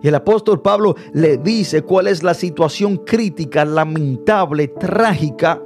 [0.03, 5.62] Y el apóstol Pablo le dice cuál es la situación crítica, lamentable, trágica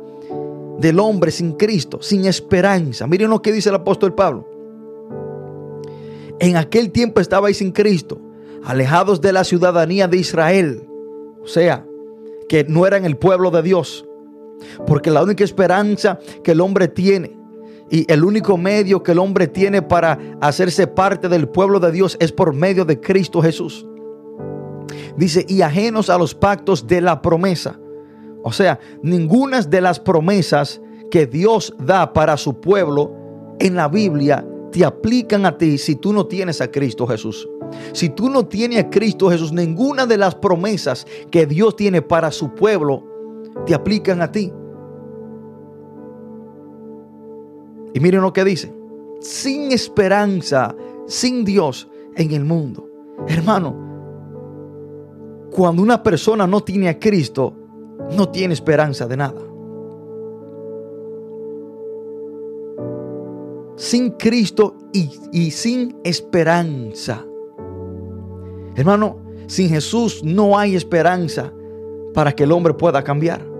[0.79, 3.07] del hombre sin Cristo, sin esperanza.
[3.07, 4.49] Miren lo que dice el apóstol Pablo.
[6.41, 8.21] En aquel tiempo estabais sin Cristo,
[8.65, 10.89] alejados de la ciudadanía de Israel.
[11.41, 11.87] O sea,
[12.49, 14.05] que no eran el pueblo de Dios.
[14.87, 17.44] Porque la única esperanza que el hombre tiene
[17.95, 22.17] Y el único medio que el hombre tiene para hacerse parte del pueblo de Dios
[22.19, 23.87] es por medio de Cristo Jesús.
[25.17, 27.79] Dice, y ajenos a los pactos de la promesa.
[28.43, 33.13] O sea, ninguna de las promesas que Dios da para su pueblo
[33.61, 37.49] en la Biblia te aplican a ti si tú no tienes a Cristo Jesús.
[37.93, 42.33] Si tú no tienes a Cristo Jesús, ninguna de las promesas que Dios tiene para
[42.33, 43.05] su pueblo
[43.67, 44.53] te aplican a ti.
[47.95, 48.75] Y miren lo que dice.
[49.21, 50.75] Sin esperanza,
[51.07, 52.91] sin Dios en el mundo.
[53.29, 53.75] Hermano,
[55.53, 57.55] cuando una persona no tiene a Cristo,
[58.17, 59.41] no tiene esperanza de nada.
[63.77, 67.25] Sin Cristo y, y sin esperanza.
[68.75, 71.53] Hermano, sin Jesús no hay esperanza
[72.13, 73.54] para que el hombre pueda cambiar.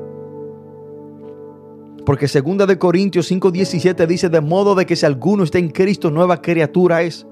[2.05, 6.11] Porque segunda de Corintios 5:17 dice, de modo de que si alguno está en Cristo,
[6.11, 7.27] nueva criatura es.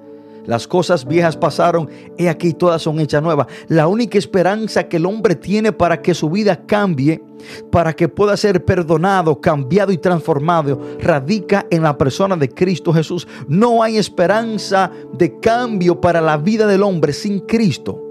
[0.46, 3.46] Las cosas viejas pasaron, y aquí todas son hechas nuevas.
[3.68, 7.22] La única esperanza que el hombre tiene para que su vida cambie,
[7.70, 13.28] para que pueda ser perdonado, cambiado y transformado, radica en la persona de Cristo Jesús.
[13.46, 18.02] No hay esperanza de cambio para la vida del hombre sin Cristo.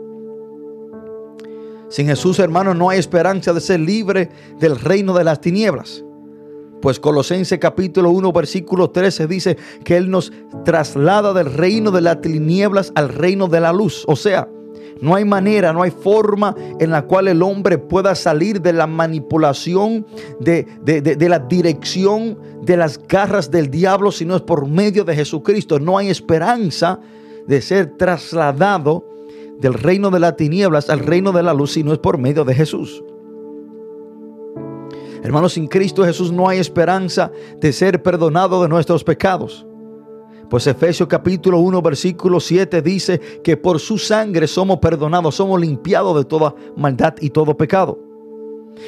[1.90, 6.06] Sin Jesús, hermano, no hay esperanza de ser libre del reino de las tinieblas.
[6.82, 10.34] Pues Colosense capítulo 1 versículo 13 dice que Él nos
[10.66, 14.04] traslada del reino de las tinieblas al reino de la luz.
[14.08, 14.48] O sea,
[15.02, 18.88] no hay manera, no hay forma en la cual el hombre pueda salir de la
[18.88, 20.06] manipulación,
[20.40, 25.16] de, de, la dirección, de las garras del diablo, si no es por medio de
[25.16, 25.80] Jesucristo.
[25.80, 27.00] No hay esperanza
[27.48, 29.04] de ser trasladado
[29.60, 32.44] del reino de las tinieblas al reino de la luz, si no es por medio
[32.44, 33.04] de Jesús.
[35.24, 39.66] Hermanos, sin Cristo Jesús no hay esperanza de ser perdonado de nuestros pecados.
[40.50, 46.18] Pues Efesios capítulo 1 versículo 7 dice que por su sangre somos perdonados, somos limpiados
[46.18, 48.00] de toda maldad y todo pecado.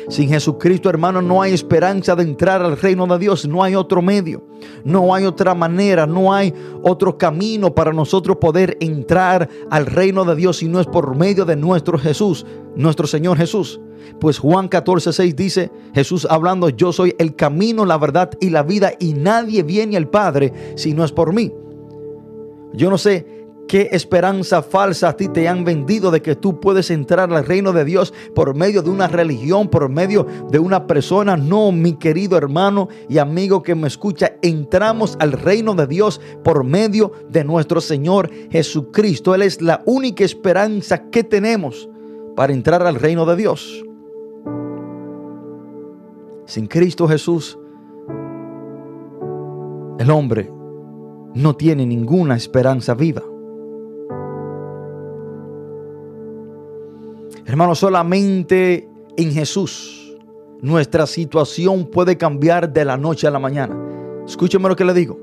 [0.09, 3.47] Sin Jesucristo, hermano, no hay esperanza de entrar al reino de Dios.
[3.47, 4.43] No hay otro medio,
[4.83, 10.35] no hay otra manera, no hay otro camino para nosotros poder entrar al reino de
[10.35, 13.79] Dios si no es por medio de nuestro Jesús, nuestro Señor Jesús.
[14.19, 18.63] Pues Juan 14, 6 dice, Jesús hablando, yo soy el camino, la verdad y la
[18.63, 21.51] vida y nadie viene al Padre si no es por mí.
[22.73, 26.91] Yo no sé ¿Qué esperanza falsa a ti te han vendido de que tú puedes
[26.91, 31.37] entrar al reino de Dios por medio de una religión, por medio de una persona?
[31.37, 36.63] No, mi querido hermano y amigo que me escucha, entramos al reino de Dios por
[36.63, 39.33] medio de nuestro Señor Jesucristo.
[39.33, 41.89] Él es la única esperanza que tenemos
[42.35, 43.83] para entrar al reino de Dios.
[46.45, 47.57] Sin Cristo Jesús,
[49.99, 50.51] el hombre
[51.35, 53.23] no tiene ninguna esperanza viva.
[57.45, 60.17] Hermano, solamente en Jesús
[60.61, 63.77] nuestra situación puede cambiar de la noche a la mañana.
[64.25, 65.19] Escúcheme lo que le digo.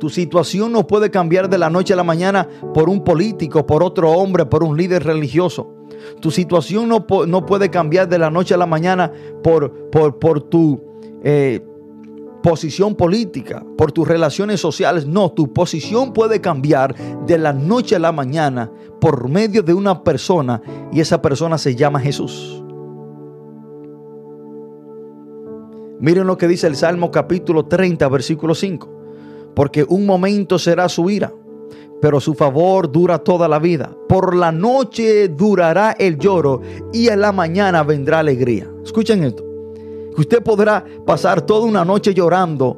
[0.00, 3.82] Tu situación no puede cambiar de la noche a la mañana por un político, por
[3.82, 5.77] otro hombre, por un líder religioso.
[6.20, 9.12] Tu situación no, no puede cambiar de la noche a la mañana
[9.42, 10.80] por, por, por tu
[11.22, 11.60] eh,
[12.42, 15.06] posición política, por tus relaciones sociales.
[15.06, 16.94] No, tu posición puede cambiar
[17.26, 18.70] de la noche a la mañana
[19.00, 20.62] por medio de una persona
[20.92, 22.62] y esa persona se llama Jesús.
[26.00, 28.88] Miren lo que dice el Salmo capítulo 30, versículo 5.
[29.54, 31.32] Porque un momento será su ira,
[32.00, 33.90] pero su favor dura toda la vida.
[34.08, 36.60] Por la noche durará el lloro
[36.92, 38.70] y en la mañana vendrá alegría.
[38.84, 39.48] Escuchen esto
[40.20, 42.76] usted podrá pasar toda una noche llorando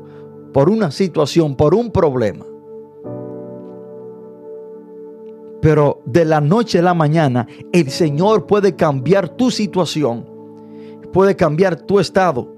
[0.52, 2.44] por una situación, por un problema.
[5.62, 10.26] Pero de la noche a la mañana el Señor puede cambiar tu situación,
[11.12, 12.56] puede cambiar tu estado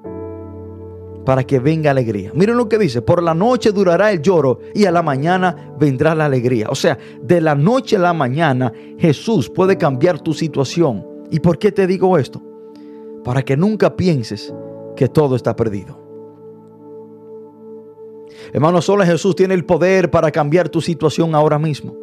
[1.25, 2.33] para que venga alegría.
[2.35, 6.15] Miren lo que dice, por la noche durará el lloro y a la mañana vendrá
[6.15, 6.69] la alegría.
[6.71, 11.07] O sea, de la noche a la mañana Jesús puede cambiar tu situación.
[11.31, 12.43] ¿Y por qué te digo esto?
[13.25, 14.53] Para que nunca pienses
[14.97, 16.01] que todo está perdido.
[18.53, 22.02] Hermano, solo Jesús tiene el poder para cambiar tu situación ahora mismo.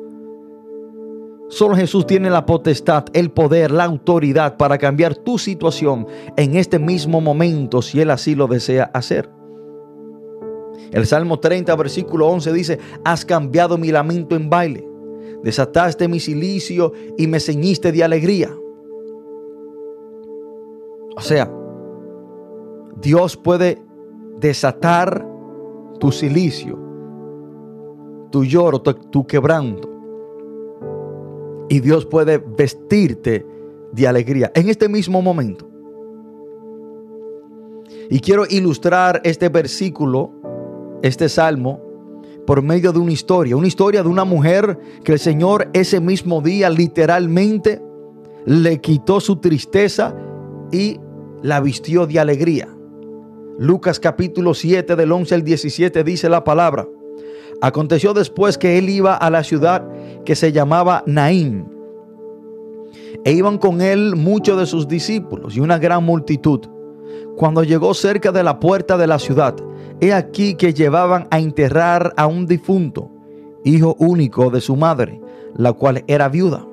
[1.50, 6.06] Solo Jesús tiene la potestad, el poder, la autoridad para cambiar tu situación
[6.38, 9.28] en este mismo momento si Él así lo desea hacer.
[10.92, 14.88] El Salmo 30, versículo 11 dice, has cambiado mi lamento en baile,
[15.44, 18.56] desataste mi silicio y me ceñiste de alegría.
[21.18, 21.52] O sea,
[23.02, 23.82] Dios puede
[24.40, 25.28] desatar
[26.00, 26.78] tu silicio,
[28.30, 29.99] tu lloro, tu, tu quebranto.
[31.70, 33.46] Y Dios puede vestirte
[33.92, 35.70] de alegría en este mismo momento.
[38.10, 40.32] Y quiero ilustrar este versículo,
[41.04, 41.80] este salmo,
[42.46, 46.42] por medio de una historia, una historia de una mujer que el Señor ese mismo
[46.42, 47.80] día literalmente
[48.46, 50.16] le quitó su tristeza
[50.72, 51.00] y
[51.44, 52.68] la vistió de alegría.
[53.60, 56.88] Lucas capítulo 7 del 11 al 17 dice la palabra.
[57.62, 59.86] Aconteció después que él iba a la ciudad
[60.30, 61.66] que se llamaba Naín.
[63.26, 66.60] E iban con él muchos de sus discípulos y una gran multitud.
[67.36, 69.56] Cuando llegó cerca de la puerta de la ciudad,
[70.00, 73.10] he aquí que llevaban a enterrar a un difunto,
[73.64, 75.20] hijo único de su madre,
[75.56, 76.64] la cual era viuda.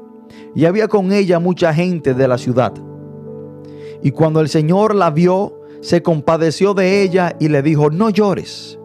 [0.54, 2.74] Y había con ella mucha gente de la ciudad.
[4.02, 8.78] Y cuando el Señor la vio, se compadeció de ella y le dijo, no llores.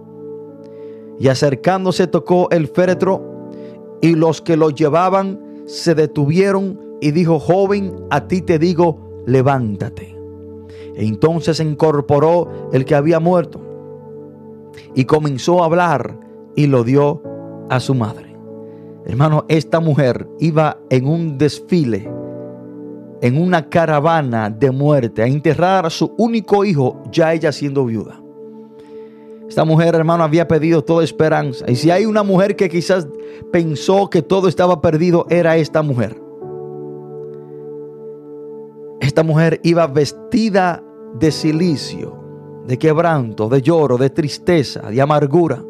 [1.19, 3.30] Y acercándose tocó el féretro
[4.01, 10.17] y los que lo llevaban se detuvieron y dijo, joven, a ti te digo, levántate.
[10.95, 13.61] E entonces se incorporó el que había muerto
[14.93, 16.19] y comenzó a hablar
[16.55, 17.21] y lo dio
[17.69, 18.35] a su madre.
[19.05, 22.09] Hermano, esta mujer iba en un desfile,
[23.21, 28.21] en una caravana de muerte, a enterrar a su único hijo, ya ella siendo viuda.
[29.51, 31.69] Esta mujer, hermano, había pedido toda esperanza.
[31.69, 33.05] Y si hay una mujer que quizás
[33.51, 36.15] pensó que todo estaba perdido, era esta mujer.
[39.01, 40.81] Esta mujer iba vestida
[41.19, 42.17] de silicio,
[42.65, 45.61] de quebranto, de lloro, de tristeza, de amargura.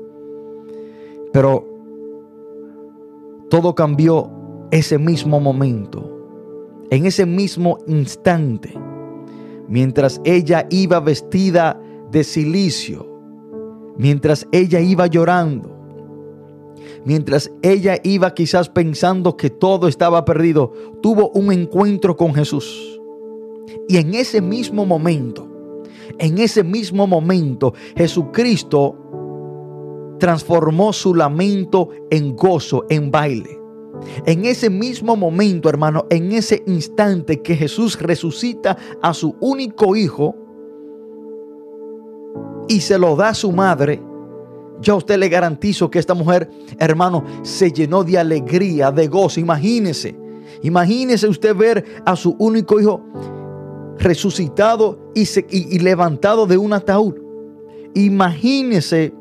[1.34, 1.66] Pero
[3.50, 4.30] todo cambió
[4.70, 8.76] ese mismo momento, en ese mismo instante,
[9.68, 13.11] mientras ella iba vestida de silicio,
[13.98, 15.78] mientras ella iba llorando,
[17.06, 23.00] mientras ella iba quizás pensando que todo estaba perdido, tuvo un encuentro con Jesús.
[23.88, 25.48] Y en ese mismo momento,
[26.20, 28.96] en ese mismo momento, Jesucristo
[30.20, 33.60] transformó su lamento en gozo, en baile.
[34.26, 40.36] En ese mismo momento, hermano, en ese instante que Jesús resucita a su único hijo
[42.72, 44.02] y se lo da a su madre,
[44.80, 46.50] yo a usted le garantizo que esta mujer,
[46.80, 49.42] hermano, se llenó de alegría, de gozo.
[49.42, 50.16] Imagínese,
[50.64, 53.04] imagínese usted ver a su único hijo
[53.98, 57.16] resucitado y, y, levantado de un ataúd.
[57.94, 59.14] Imagínese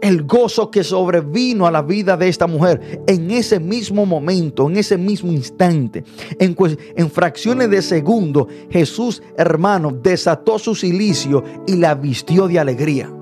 [0.00, 4.76] el gozo que sobrevino a la vida de esta mujer en ese mismo momento, en
[4.76, 6.04] ese mismo instante,
[6.38, 6.56] en,
[6.96, 13.12] en fracciones de segundo, Jesús, hermano, desató su silicio y la vistió de alegría.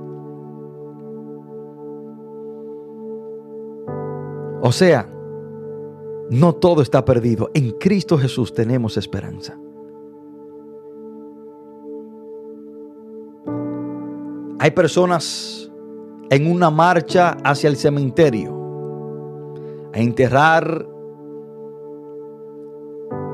[4.60, 5.08] O sea,
[6.30, 7.50] no todo está perdido.
[7.54, 9.58] En Cristo Jesús tenemos esperanza.
[14.60, 15.67] Hay personas
[16.30, 18.58] en una marcha hacia el cementerio
[19.94, 20.86] a enterrar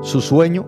[0.01, 0.65] su sueño,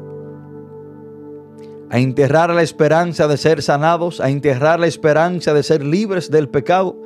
[1.89, 6.49] a enterrar la esperanza de ser sanados, a enterrar la esperanza de ser libres del
[6.49, 6.97] pecado,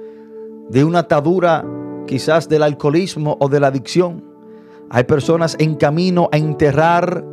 [0.70, 1.66] de una atadura
[2.08, 4.24] quizás del alcoholismo o de la adicción.
[4.90, 7.24] Hay personas en camino a enterrar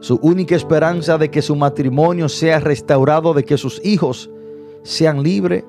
[0.00, 4.30] su única esperanza de que su matrimonio sea restaurado, de que sus hijos
[4.86, 5.64] sean libres.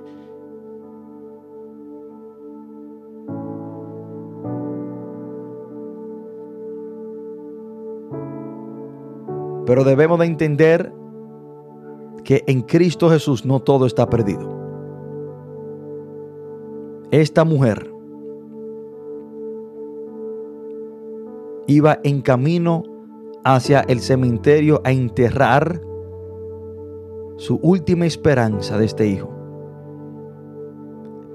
[9.65, 10.93] Pero debemos de entender
[12.23, 14.55] que en Cristo Jesús no todo está perdido.
[17.11, 17.91] Esta mujer
[21.67, 22.83] iba en camino
[23.43, 25.86] hacia el cementerio a enterrar
[27.37, 29.29] su última esperanza de este hijo.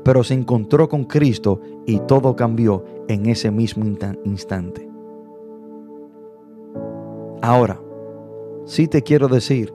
[0.04, 3.84] Pero se encontró con Cristo y todo cambió en ese mismo
[4.24, 4.88] instante.
[7.40, 7.80] Ahora,
[8.64, 9.72] sí te quiero decir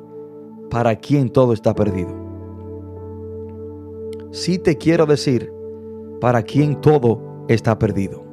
[0.69, 2.13] para quién todo está perdido.
[4.31, 5.51] Sí te quiero decir
[6.19, 8.23] para quién todo está perdido.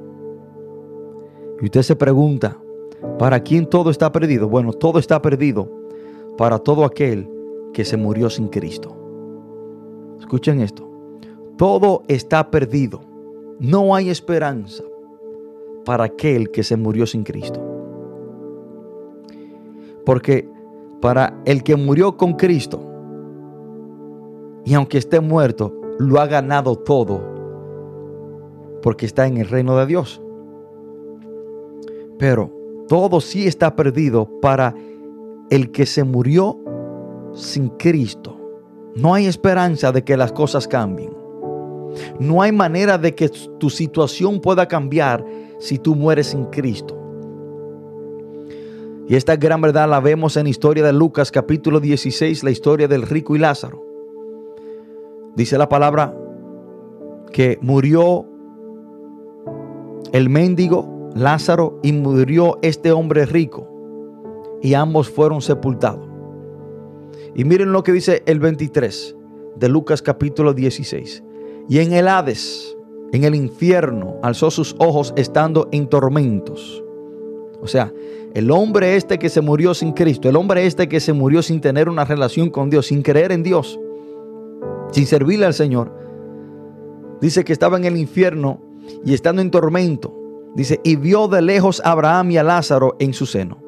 [1.61, 2.59] Y usted se pregunta,
[3.19, 4.49] ¿Para quién todo está perdido?
[4.49, 5.69] Bueno, todo está perdido
[6.37, 7.29] para todo aquel
[7.75, 8.97] que se murió sin Cristo.
[10.19, 10.89] Escuchen esto.
[11.59, 13.03] Todo está perdido.
[13.61, 14.83] No hay esperanza
[15.85, 17.61] para aquel que se murió sin Cristo.
[20.07, 20.49] Porque
[21.03, 22.81] para el que murió con Cristo,
[24.67, 27.21] Y aunque esté muerto, lo ha ganado todo
[28.83, 30.23] porque está en el reino de Dios.
[32.19, 32.51] Pero
[32.89, 34.75] todo sí está perdido para
[35.51, 36.64] el que se murió
[37.35, 38.41] sin Cristo.
[38.97, 41.13] No hay esperanza de que las cosas cambien.
[42.19, 45.25] No hay manera de que tu situación pueda cambiar
[45.59, 47.01] si tú mueres sin Cristo.
[49.07, 52.89] Y esta gran verdad la vemos en la historia de Lucas capítulo 16, la historia
[52.89, 53.85] del rico y Lázaro.
[55.37, 56.15] Dice la palabra
[57.33, 58.25] que murió
[60.13, 63.69] el mendigo Lázaro y murió este hombre rico.
[64.63, 66.04] Y ambos fueron sepultados.
[67.35, 69.17] Y miren lo que dice el 23
[69.57, 71.23] de Lucas capítulo 16.
[71.69, 72.77] Y en el Hades,
[73.13, 76.85] en el infierno, alzó sus ojos estando en tormentos.
[77.61, 77.93] O sea,
[78.35, 81.61] el hombre este que se murió sin Cristo, el hombre este que se murió sin
[81.61, 83.81] tener una relación con Dios, sin creer en Dios,
[84.93, 85.93] sin servirle al Señor,
[87.21, 88.61] dice que estaba en el infierno
[89.05, 90.15] y estando en tormento.
[90.55, 93.64] Dice, y vio de lejos a Abraham y a Lázaro en su seno.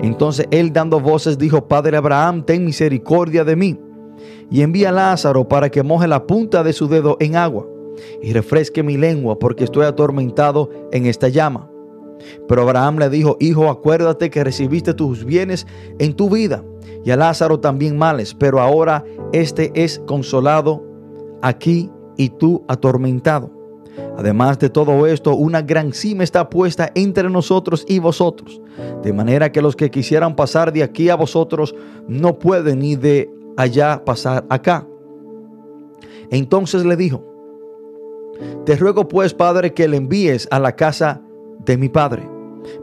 [0.00, 3.78] Entonces él dando voces dijo, Padre Abraham, ten misericordia de mí.
[4.50, 7.66] Y envía a Lázaro para que moje la punta de su dedo en agua
[8.22, 11.70] y refresque mi lengua porque estoy atormentado en esta llama.
[12.48, 15.66] Pero Abraham le dijo, Hijo, acuérdate que recibiste tus bienes
[15.98, 16.64] en tu vida
[17.04, 20.84] y a Lázaro también males, pero ahora este es consolado
[21.42, 23.57] aquí y tú atormentado.
[24.18, 28.60] Además de todo esto, una gran cima está puesta entre nosotros y vosotros,
[29.02, 31.74] de manera que los que quisieran pasar de aquí a vosotros
[32.08, 34.86] no pueden ni de allá pasar acá.
[36.30, 37.24] Entonces le dijo,
[38.64, 41.22] te ruego pues, Padre, que le envíes a la casa
[41.64, 42.28] de mi Padre,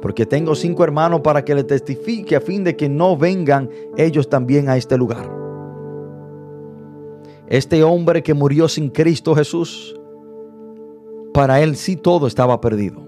[0.02, 4.30] porque tengo cinco hermanos para que le testifique a fin de que no vengan ellos
[4.30, 5.30] también a este lugar.
[7.48, 9.96] Este hombre que murió sin Cristo Jesús,
[11.36, 13.06] para él sí todo estaba perdido.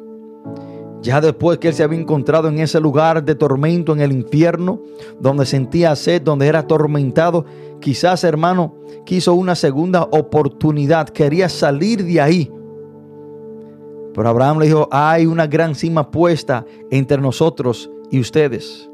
[1.02, 4.82] Ya después que él se había encontrado en ese lugar de tormento en el infierno,
[5.18, 7.46] donde sentía sed, donde era atormentado,
[7.80, 8.76] quizás hermano
[9.06, 12.52] quiso una segunda oportunidad, quería salir de ahí.
[14.14, 18.90] Pero Abraham le dijo, hay una gran cima puesta entre nosotros y ustedes.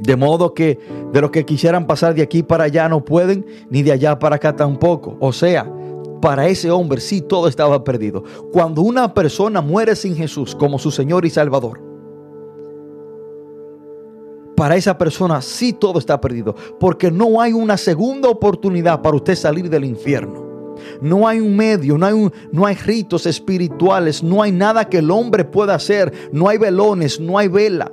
[0.00, 0.78] De modo que
[1.14, 4.36] de los que quisieran pasar de aquí para allá no pueden, ni de allá para
[4.36, 5.16] acá tampoco.
[5.18, 5.72] O sea,
[6.20, 8.24] para ese hombre sí todo estaba perdido.
[8.52, 11.80] Cuando una persona muere sin Jesús como su Señor y Salvador,
[14.58, 16.54] para esa persona sí todo está perdido.
[16.80, 20.74] Porque no hay una segunda oportunidad para usted salir del infierno.
[21.00, 25.10] No hay un medio, no hay, no hay ritos espirituales, no hay nada que el
[25.10, 27.92] hombre pueda hacer, no hay velones, no hay vela.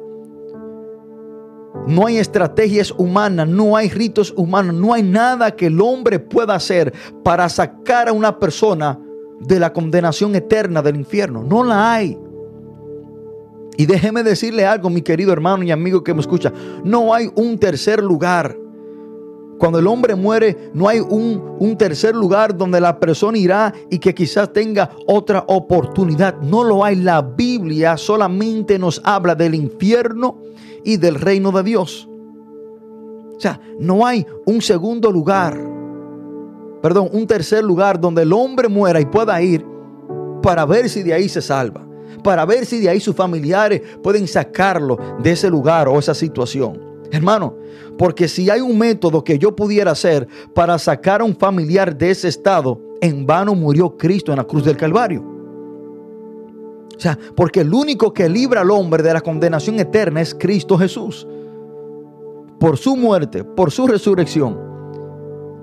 [1.87, 6.55] No hay estrategias humanas, no hay ritos humanos, no hay nada que el hombre pueda
[6.55, 8.99] hacer para sacar a una persona
[9.39, 11.43] de la condenación eterna del infierno.
[11.43, 12.17] No la hay.
[13.77, 16.51] Y déjeme decirle algo, mi querido hermano y amigo que me escucha.
[16.83, 18.57] No hay un tercer lugar.
[19.59, 23.99] Cuando el hombre muere, no hay un, un, tercer lugar donde la persona irá y
[23.99, 26.41] que quizás tenga otra oportunidad.
[26.41, 26.95] No lo hay.
[26.95, 30.39] La Biblia solamente nos habla del infierno
[30.85, 32.07] y del reino de Dios.
[33.35, 35.59] O sea, no hay un segundo lugar,
[36.81, 39.65] perdón, un tercer lugar donde el hombre muera y pueda ir
[40.41, 41.85] para ver si de ahí se salva,
[42.23, 46.79] para ver si de ahí sus familiares pueden sacarlo de ese lugar o esa situación.
[47.11, 47.55] Hermano,
[47.97, 52.11] porque si hay un método que yo pudiera hacer para sacar a un familiar de
[52.11, 55.34] ese estado, en vano murió Cristo en la cruz del Calvario.
[56.95, 60.77] O sea, porque el único que libra al hombre de la condenación eterna es Cristo
[60.77, 61.27] Jesús.
[62.59, 64.57] Por su muerte, por su resurrección.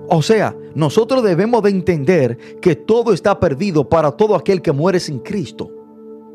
[0.09, 4.99] O sea, nosotros debemos de entender que todo está perdido para todo aquel que muere
[4.99, 5.71] sin Cristo.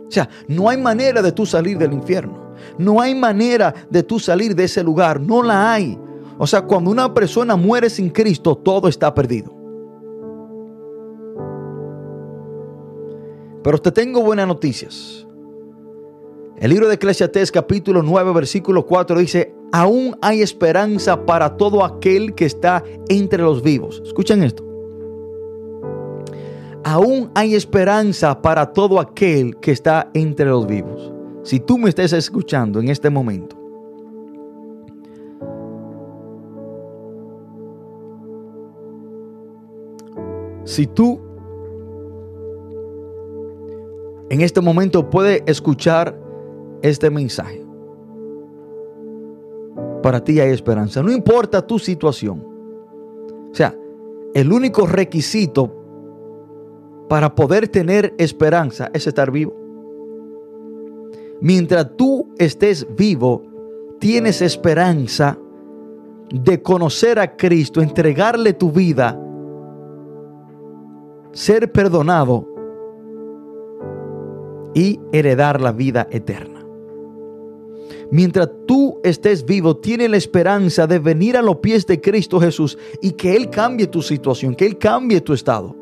[0.09, 2.49] O sea, no hay manera de tú salir del infierno.
[2.79, 5.21] No hay manera de tú salir de ese lugar.
[5.21, 5.99] No la hay.
[6.39, 9.58] O sea, cuando una persona muere sin Cristo, todo está perdido.
[13.63, 15.27] Pero te tengo buenas noticias.
[16.59, 22.35] El libro de Eclesiastés capítulo 9 versículo 4 dice, aún hay esperanza para todo aquel
[22.35, 24.03] que está entre los vivos.
[24.05, 24.65] Escuchen esto.
[26.85, 31.13] Aún hay esperanza para todo aquel que está entre los vivos.
[31.43, 33.57] Si tú me estás escuchando en este momento,
[40.65, 41.28] si tú
[44.31, 46.19] en este momento puede escuchar
[46.83, 47.65] este mensaje.
[50.03, 51.03] Para ti hay esperanza.
[51.03, 52.45] No importa tu situación.
[53.51, 53.75] O sea,
[54.35, 55.75] el único requisito
[57.09, 59.55] para poder tener esperanza es estar vivo.
[61.41, 63.43] Mientras tú estés vivo,
[63.99, 65.39] tienes esperanza
[66.31, 69.19] de conocer a Cristo, entregarle tu vida,
[71.33, 72.58] ser perdonado
[74.75, 76.65] y heredar la vida eterna.
[78.11, 82.79] Mientras tú estés vivo, tienes la esperanza de venir a los pies de Cristo Jesús
[83.03, 85.77] y que Él cambie tu situación, que Él cambie tu estado.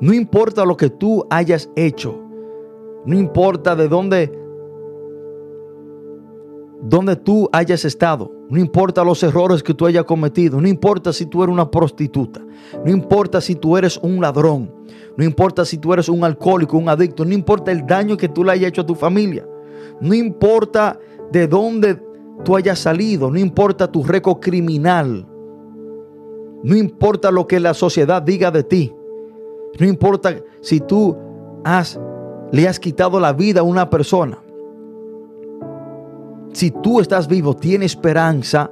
[0.00, 2.20] No importa lo que tú hayas hecho,
[3.04, 4.38] no importa de dónde
[6.84, 11.24] donde tú hayas estado, no importa los errores que tú hayas cometido, no importa si
[11.24, 12.44] tú eres una prostituta,
[12.84, 14.70] no importa si tú eres un ladrón,
[15.16, 18.44] no importa si tú eres un alcohólico, un adicto, no importa el daño que tú
[18.44, 19.48] le hayas hecho a tu familia,
[20.02, 21.00] no importa
[21.30, 21.98] de dónde
[22.44, 25.26] tú hayas salido, no importa tu récord criminal,
[26.62, 28.94] no importa lo que la sociedad diga de ti,
[29.80, 31.16] no importa si tú
[32.50, 34.41] le has quitado la vida a una persona
[36.52, 38.70] si tú estás vivo, tienes esperanza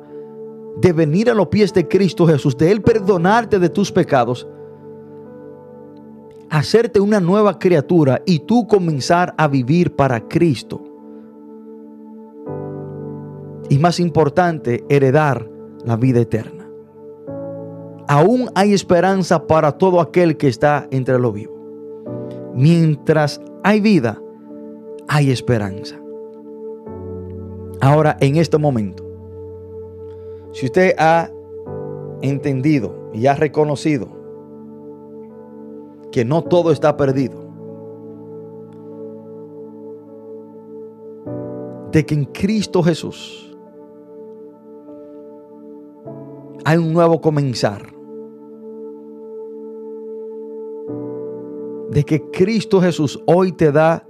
[0.77, 4.47] de venir a los pies de Cristo Jesús, de Él perdonarte de tus pecados,
[6.49, 10.83] hacerte una nueva criatura y tú comenzar a vivir para Cristo.
[13.69, 15.49] Y más importante, heredar
[15.85, 16.69] la vida eterna.
[18.09, 21.55] Aún hay esperanza para todo aquel que está entre los vivos.
[22.55, 24.21] Mientras hay vida,
[25.07, 26.00] hay esperanza.
[27.81, 29.05] Ahora, en este momento,
[30.53, 31.31] si usted ha
[32.21, 34.09] entendido y ha reconocido
[36.13, 37.41] que no todo está perdido,
[41.91, 43.57] de que en Cristo Jesús
[46.65, 47.95] hay un nuevo comenzar,
[51.91, 54.07] de que Cristo Jesús hoy te da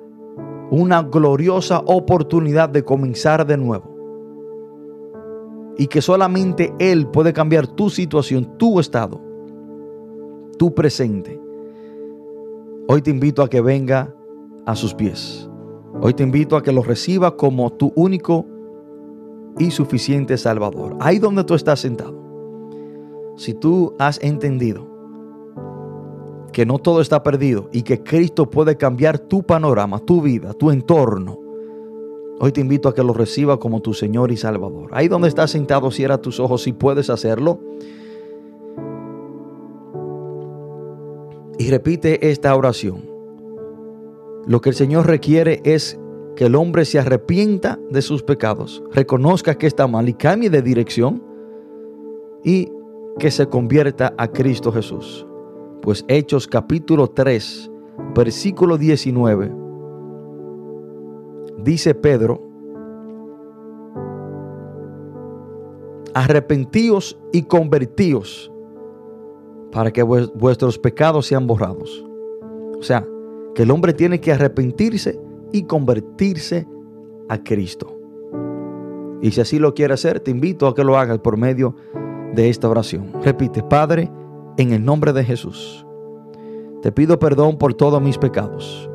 [0.70, 3.96] una gloriosa oportunidad de comenzar de nuevo.
[5.76, 9.20] Y que solamente Él puede cambiar tu situación, tu estado,
[10.58, 11.40] tu presente.
[12.88, 14.14] Hoy te invito a que venga
[14.66, 15.48] a sus pies.
[16.00, 18.46] Hoy te invito a que lo reciba como tu único
[19.58, 20.96] y suficiente Salvador.
[21.00, 22.18] Ahí donde tú estás sentado.
[23.36, 24.89] Si tú has entendido
[26.50, 30.70] que no todo está perdido y que Cristo puede cambiar tu panorama, tu vida, tu
[30.70, 31.38] entorno.
[32.40, 34.90] Hoy te invito a que lo reciba como tu Señor y Salvador.
[34.92, 37.60] Ahí donde estás sentado, cierra tus ojos si puedes hacerlo.
[41.58, 43.10] Y repite esta oración.
[44.46, 46.00] Lo que el Señor requiere es
[46.34, 50.62] que el hombre se arrepienta de sus pecados, reconozca que está mal y cambie de
[50.62, 51.22] dirección
[52.42, 52.72] y
[53.18, 55.26] que se convierta a Cristo Jesús.
[55.82, 57.70] Pues Hechos capítulo 3,
[58.14, 59.50] versículo 19,
[61.62, 62.42] dice Pedro,
[66.12, 68.52] arrepentíos y convertíos
[69.72, 72.04] para que vuestros pecados sean borrados.
[72.78, 73.06] O sea,
[73.54, 75.18] que el hombre tiene que arrepentirse
[75.50, 76.68] y convertirse
[77.30, 77.96] a Cristo.
[79.22, 81.74] Y si así lo quiere hacer, te invito a que lo hagas por medio
[82.34, 83.12] de esta oración.
[83.22, 84.10] Repite, Padre,
[84.60, 85.86] en el nombre de Jesús.
[86.82, 88.90] Te pido perdón por todos mis pecados.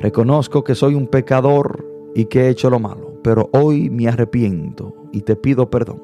[0.00, 1.86] Reconozco que soy un pecador
[2.16, 6.02] y que he hecho lo malo, pero hoy me arrepiento y te pido perdón.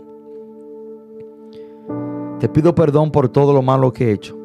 [2.39, 4.39] Te pido perdón por todo lo malo que he hecho.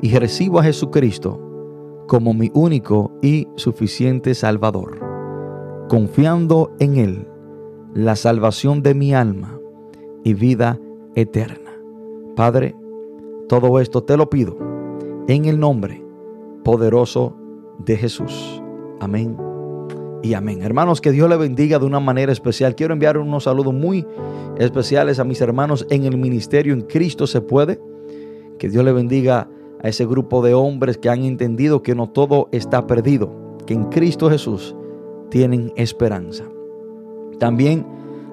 [0.00, 1.40] Y recibo a Jesucristo
[2.08, 4.98] como mi único y suficiente Salvador,
[5.88, 7.28] confiando en Él
[7.94, 9.60] la salvación de mi alma
[10.24, 10.80] y vida
[11.14, 11.61] eterna.
[12.36, 12.74] Padre,
[13.48, 14.56] todo esto te lo pido
[15.28, 16.02] en el nombre
[16.64, 17.36] poderoso
[17.78, 18.62] de Jesús.
[19.00, 19.36] Amén
[20.22, 20.62] y amén.
[20.62, 22.74] Hermanos, que Dios le bendiga de una manera especial.
[22.74, 24.06] Quiero enviar unos saludos muy
[24.58, 27.80] especiales a mis hermanos en el ministerio en Cristo se puede.
[28.58, 29.48] Que Dios le bendiga
[29.82, 33.84] a ese grupo de hombres que han entendido que no todo está perdido, que en
[33.86, 34.76] Cristo Jesús
[35.30, 36.44] tienen esperanza.
[37.38, 37.84] También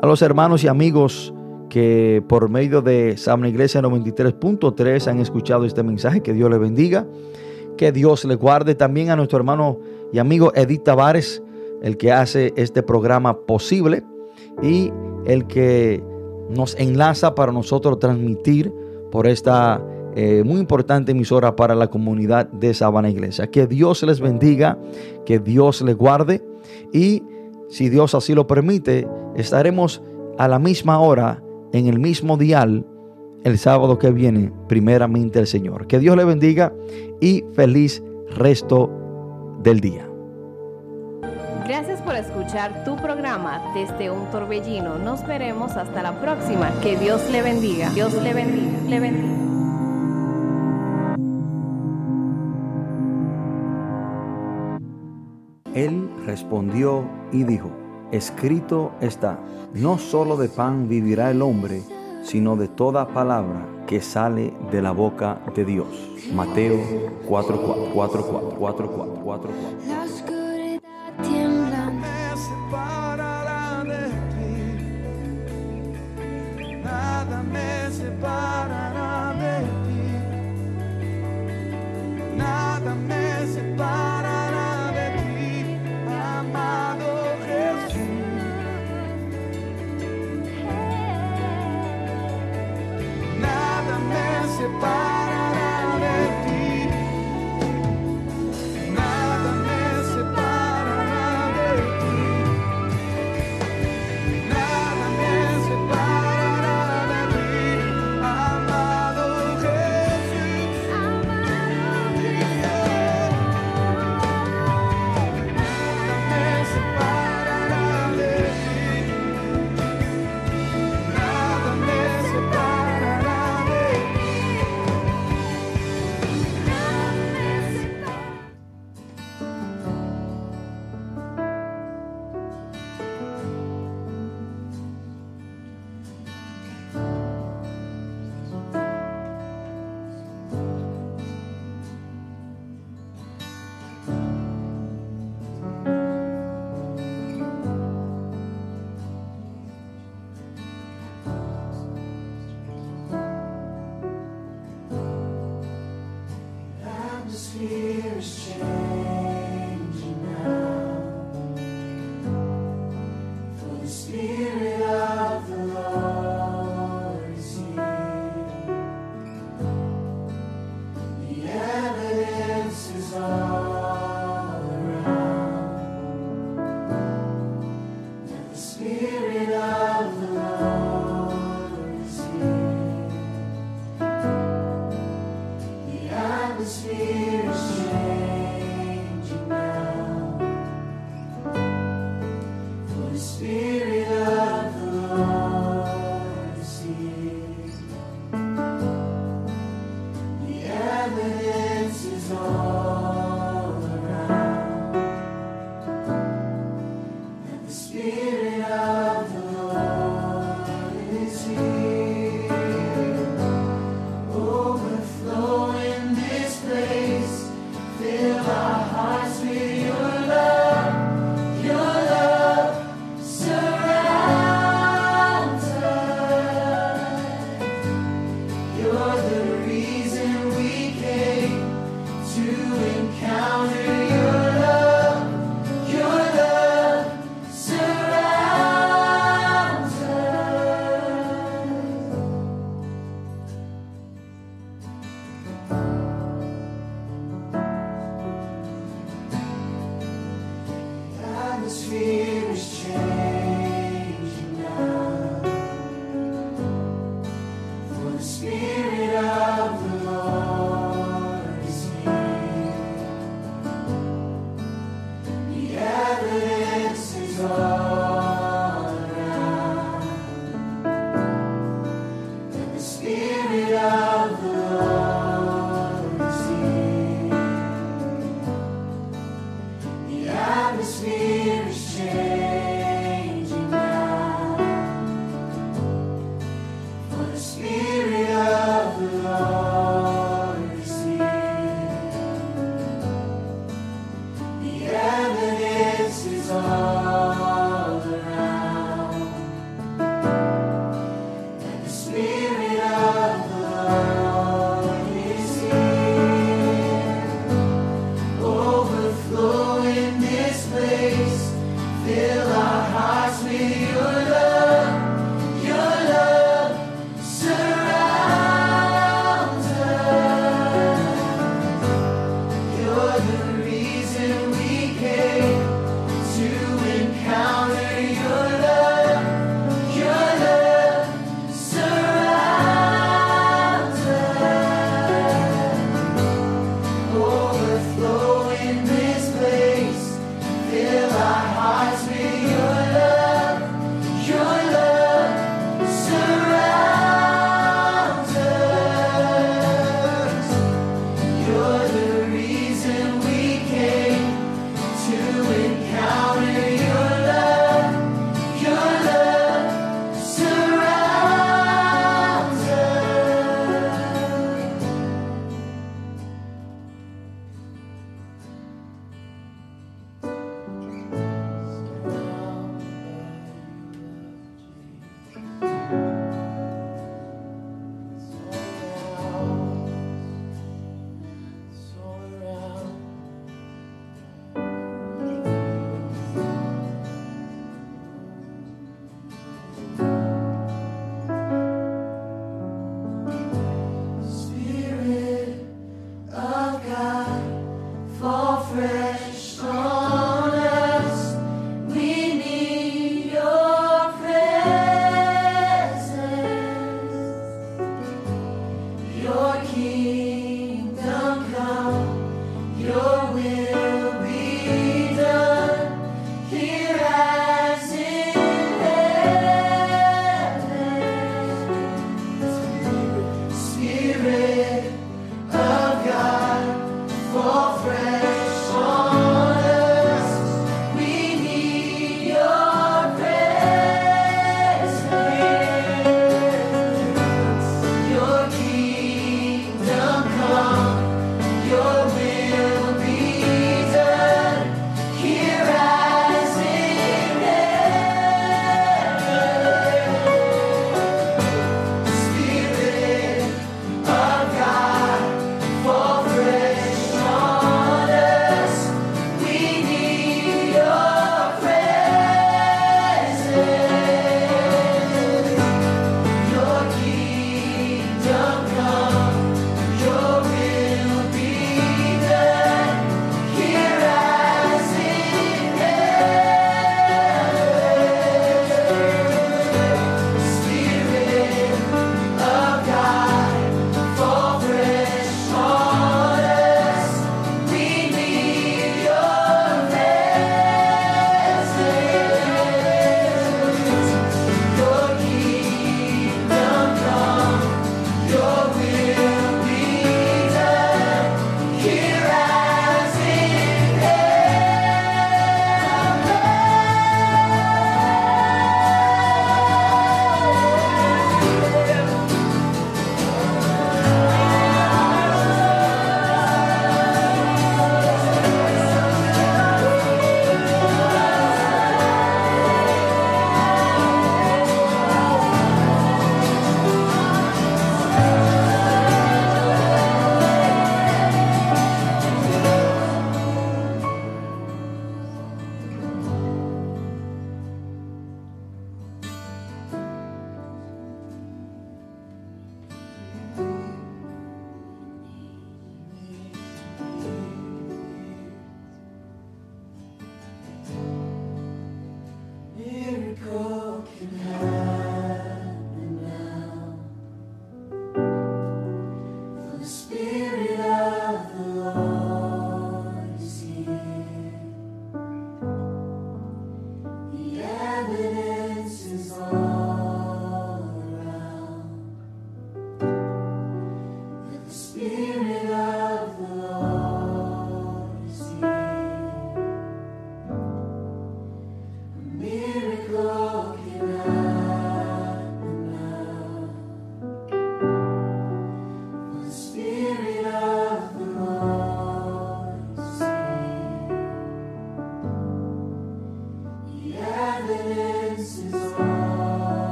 [0.00, 1.34] a los hermanos y amigos
[1.68, 6.22] que por medio de Samna Iglesia 93.3 han escuchado este mensaje.
[6.22, 7.06] Que Dios le bendiga,
[7.76, 8.74] que Dios le guarde.
[8.74, 9.78] También a nuestro hermano
[10.12, 11.42] y amigo Edith Tavares,
[11.82, 14.04] el que hace este programa posible
[14.62, 14.92] y
[15.26, 16.02] el que
[16.50, 18.72] nos enlaza para nosotros transmitir
[19.10, 19.82] por esta
[20.16, 23.50] eh, muy importante emisora para la comunidad de Sabana Iglesia.
[23.50, 24.78] Que Dios les bendiga,
[25.26, 26.44] que Dios les guarde
[26.92, 27.22] y
[27.68, 30.02] si Dios así lo permite, estaremos
[30.38, 31.43] a la misma hora
[31.74, 32.86] en el mismo dial
[33.42, 35.88] el sábado que viene, primeramente el Señor.
[35.88, 36.72] Que Dios le bendiga
[37.20, 38.02] y feliz
[38.36, 38.90] resto
[39.62, 40.08] del día.
[41.66, 44.98] Gracias por escuchar tu programa desde un torbellino.
[44.98, 46.70] Nos veremos hasta la próxima.
[46.80, 47.90] Que Dios le bendiga.
[47.90, 48.78] Dios le bendiga.
[48.88, 49.34] Le bendiga.
[55.74, 57.83] Él respondió y dijo,
[58.16, 59.38] escrito está,
[59.74, 61.82] no solo de pan vivirá el hombre,
[62.22, 65.88] sino de toda palabra que sale de la boca de Dios.
[66.32, 66.78] Mateo
[67.26, 69.50] 4, 4, 4, 4, 4, 4, 4.
[69.84, 70.03] 4.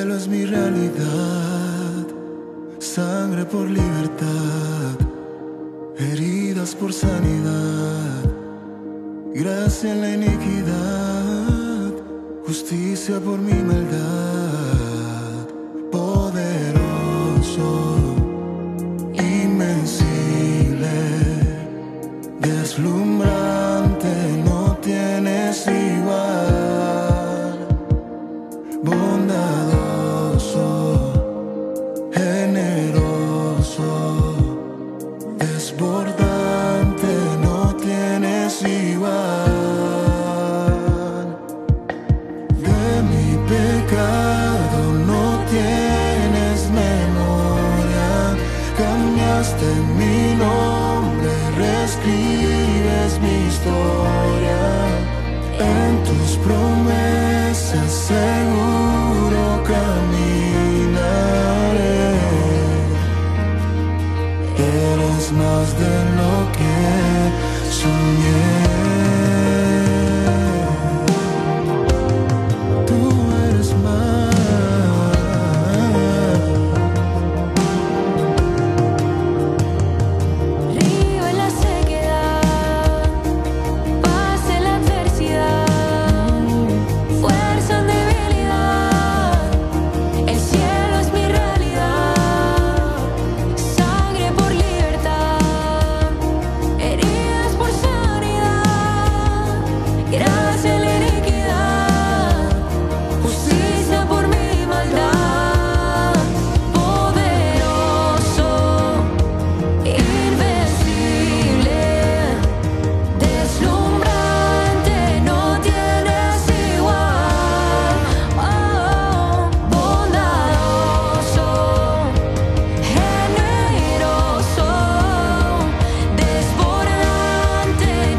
[0.00, 2.06] cielo es mi realidad,
[2.78, 4.96] sangre por libertad,
[5.98, 8.22] heridas por sanidad,
[9.34, 11.92] gracia en la iniquidad,
[12.46, 15.46] justicia por mi maldad,
[15.92, 17.70] poderoso,
[19.12, 20.96] invencible,
[22.40, 23.09] deslumbrador.